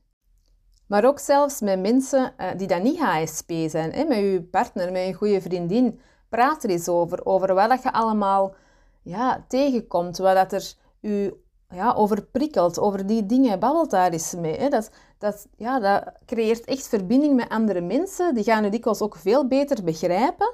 Maar 0.87 1.05
ook 1.05 1.19
zelfs 1.19 1.59
met 1.59 1.79
mensen 1.79 2.33
uh, 2.37 2.47
die 2.57 2.67
dat 2.67 2.83
niet 2.83 2.99
HSP 2.99 3.51
zijn, 3.67 3.91
hè, 3.91 4.03
met 4.03 4.17
je 4.17 4.47
partner, 4.51 4.91
met 4.91 5.05
je 5.05 5.13
goede 5.13 5.41
vriendin. 5.41 5.99
Praat 6.29 6.63
er 6.63 6.69
eens 6.69 6.87
over, 6.87 7.25
over 7.25 7.53
wat 7.53 7.83
je 7.83 7.93
allemaal 7.93 8.55
ja, 9.01 9.45
tegenkomt, 9.47 10.17
wat 10.17 10.35
dat 10.35 10.53
er 10.53 10.73
u 11.01 11.33
ja, 11.69 11.93
overprikkeld 11.93 12.79
over 12.79 13.05
die 13.05 13.25
dingen. 13.25 13.59
Babbelt 13.59 13.89
daar 13.89 14.11
eens 14.11 14.35
mee. 14.35 14.57
Hè. 14.57 14.69
Dat, 14.69 14.89
dat, 15.17 15.47
ja, 15.57 15.79
dat 15.79 16.13
creëert 16.25 16.65
echt 16.65 16.87
verbinding 16.87 17.35
met 17.35 17.49
andere 17.49 17.81
mensen. 17.81 18.35
Die 18.35 18.43
gaan 18.43 18.63
je 18.63 18.69
dikwijls 18.69 19.01
ook 19.01 19.15
veel 19.15 19.47
beter 19.47 19.83
begrijpen 19.83 20.53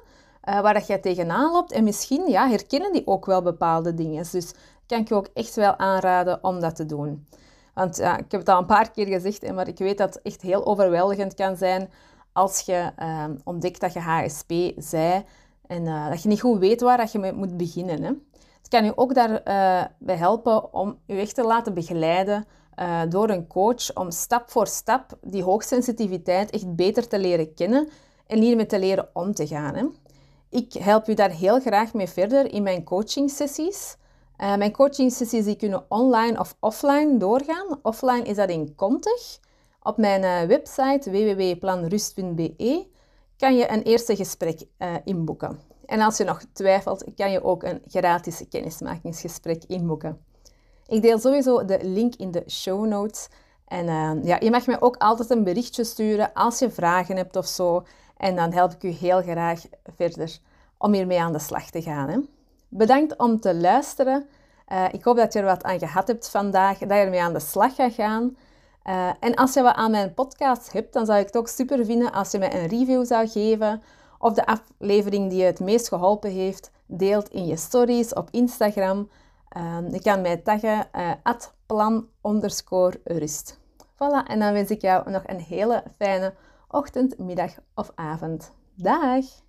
uh, 0.50 0.62
waar 0.62 0.74
dat 0.74 0.88
jij 0.88 0.98
tegenaan 0.98 1.52
loopt. 1.52 1.72
En 1.72 1.84
misschien 1.84 2.30
ja, 2.30 2.50
herkennen 2.50 2.94
die 2.94 3.08
ook 3.08 3.26
wel 3.26 3.42
bepaalde 3.42 3.94
dingen. 3.94 4.26
Dus 4.32 4.54
kan 4.88 5.00
ik 5.00 5.08
je 5.08 5.16
ook 5.16 5.30
echt 5.34 5.56
wel 5.56 5.78
aanraden 5.78 6.44
om 6.44 6.60
dat 6.60 6.76
te 6.76 6.86
doen. 6.86 7.28
Want 7.74 7.98
ja, 7.98 8.18
ik 8.18 8.32
heb 8.32 8.40
het 8.40 8.50
al 8.50 8.60
een 8.60 8.66
paar 8.66 8.92
keer 8.92 9.08
gezegd, 9.08 9.54
maar 9.54 9.68
ik 9.68 9.78
weet 9.78 9.98
dat 9.98 10.14
het 10.14 10.24
echt 10.24 10.42
heel 10.42 10.66
overweldigend 10.66 11.34
kan 11.34 11.58
zijn 11.58 11.90
als 12.34 12.60
je 12.60 12.92
uh, 13.00 13.24
ontdekt 13.44 13.80
dat 13.80 13.94
je 13.94 14.00
HSP 14.00 14.52
zij 14.78 15.26
en 15.68 15.86
uh, 15.86 16.10
dat 16.10 16.24
je 16.24 16.30
niet 16.30 16.42
goed 16.42 16.60
weet 16.60 16.82
waar 16.82 16.98
dat 16.98 17.12
je 17.12 17.20
mee 17.20 17.34
moet 17.34 17.58
beginnen. 17.58 18.04
Hè. 18.04 18.12
Kan 18.76 18.86
je 18.86 18.98
ook 18.98 19.14
daarbij 19.14 20.16
uh, 20.16 20.20
helpen 20.20 20.74
om 20.74 21.00
je 21.06 21.16
echt 21.16 21.36
te 21.36 21.44
laten 21.44 21.74
begeleiden 21.74 22.46
uh, 22.80 23.02
door 23.10 23.30
een 23.30 23.48
coach 23.48 23.94
om 23.94 24.12
stap 24.12 24.50
voor 24.52 24.68
stap 24.68 25.18
die 25.22 25.44
hoogsensitiviteit 25.44 26.50
echt 26.50 26.76
beter 26.76 27.08
te 27.08 27.20
leren 27.20 27.54
kennen 27.54 27.90
en 28.28 28.42
hiermee 28.42 28.66
te 28.66 28.80
leren 28.80 29.10
om 29.14 29.34
te 29.34 29.48
gaan. 29.48 29.76
Hè. 29.76 29.86
Ik 30.50 30.74
help 30.74 31.08
u 31.08 31.14
daar 31.14 31.30
heel 31.30 31.60
graag 31.60 31.94
mee 31.94 32.08
verder 32.08 32.54
in 32.54 32.64
mijn 32.64 32.84
coaching 32.84 33.30
sessies. 33.30 33.98
Uh, 34.38 34.56
mijn 34.56 34.72
coachingsessies 34.72 35.46
die 35.46 35.56
kunnen 35.56 35.86
online 35.90 36.40
of 36.40 36.56
offline 36.60 37.18
doorgaan. 37.18 37.80
Offline 37.82 38.24
is 38.24 38.36
dat 38.36 38.50
in 38.50 38.76
Contig. 38.76 39.40
Op 39.82 39.98
mijn 39.98 40.48
website 40.48 41.12
www.planrust.be 41.12 42.88
kan 43.38 43.56
je 43.56 43.72
een 43.72 43.82
eerste 43.82 44.16
gesprek 44.16 44.66
inboeken. 45.04 45.75
En 45.86 46.02
als 46.02 46.18
je 46.18 46.24
nog 46.24 46.42
twijfelt, 46.54 47.04
kan 47.16 47.32
je 47.32 47.44
ook 47.44 47.64
een 47.64 47.82
gratis 47.88 48.44
kennismakingsgesprek 48.50 49.64
inboeken. 49.68 50.20
Ik 50.88 51.02
deel 51.02 51.20
sowieso 51.20 51.66
de 51.66 51.80
link 51.82 52.16
in 52.16 52.32
de 52.32 52.44
show 52.48 52.86
notes. 52.86 53.28
En 53.68 53.86
ja, 54.24 54.38
je 54.40 54.52
mag 54.52 54.68
mij 54.68 54.82
ook 54.82 54.98
altijd 54.98 55.30
een 55.30 55.44
berichtje 55.44 55.84
sturen 55.84 56.34
als 56.34 56.60
je 56.60 56.70
vragen 56.70 57.16
hebt 57.16 57.36
of 57.36 57.46
zo. 57.46 57.86
En 58.18 58.36
dan 58.36 58.54
help 58.54 58.72
ik 58.72 58.84
u 58.84 58.90
heel 58.90 59.22
graag 59.22 59.62
verder 59.96 60.40
om 60.78 60.94
hiermee 60.94 61.22
aan 61.22 61.32
de 61.32 61.40
slag 61.40 61.70
te 61.70 61.82
gaan. 61.82 62.10
Hè. 62.10 62.20
Bedankt 62.70 63.18
om 63.18 63.40
te 63.40 63.56
luisteren. 63.56 64.28
Uh, 64.72 64.86
ik 64.92 65.04
hoop 65.04 65.16
dat 65.16 65.34
je 65.34 65.40
er 65.40 65.46
wat 65.46 65.64
aan 65.64 65.80
gehad 65.80 66.08
hebt 66.08 66.30
vandaag, 66.30 66.78
dat 66.78 66.90
je 66.90 66.96
ermee 66.96 67.22
aan 67.22 67.34
de 67.34 67.40
slag 67.40 67.76
gaat 67.76 67.94
gaan. 67.94 68.38
Uh, 68.86 69.10
en 69.20 69.36
als 69.36 69.54
je 69.54 69.62
wat 69.62 69.76
aan 69.76 69.92
mijn 69.92 70.14
podcast 70.14 70.72
hebt, 70.72 70.94
dan 70.94 71.06
zou 71.06 71.20
ik 71.20 71.26
het 71.26 71.38
ook 71.38 71.48
super 71.48 71.86
vinden 71.86 72.12
als 72.12 72.32
je 72.32 72.38
mij 72.38 72.54
een 72.54 72.68
review 72.68 73.06
zou 73.06 73.28
geven 73.28 73.82
of 74.20 74.34
de 74.34 74.46
aflevering 74.46 75.30
die 75.30 75.40
je 75.40 75.46
het 75.46 75.60
meest 75.60 75.88
geholpen 75.88 76.32
heeft, 76.32 76.72
deelt 76.86 77.30
in 77.30 77.46
je 77.46 77.56
stories 77.56 78.14
op 78.14 78.28
Instagram. 78.32 79.10
Uh, 79.58 79.78
je 79.92 80.02
kan 80.02 80.22
mij 80.22 80.38
taggen 80.38 80.88
at 81.24 81.54
plan 81.66 82.08
rust. 83.04 83.60
Voilà, 83.96 84.28
en 84.28 84.40
dan 84.40 84.54
wens 84.54 84.70
ik 84.70 84.82
jou 84.82 85.12
nog 85.12 85.22
een 85.26 85.40
hele 85.40 85.84
fijne 85.98 86.34
ochtend, 86.68 87.18
middag 87.18 87.52
of 87.76 87.92
avond. 87.96 88.54
Dag! 88.76 89.45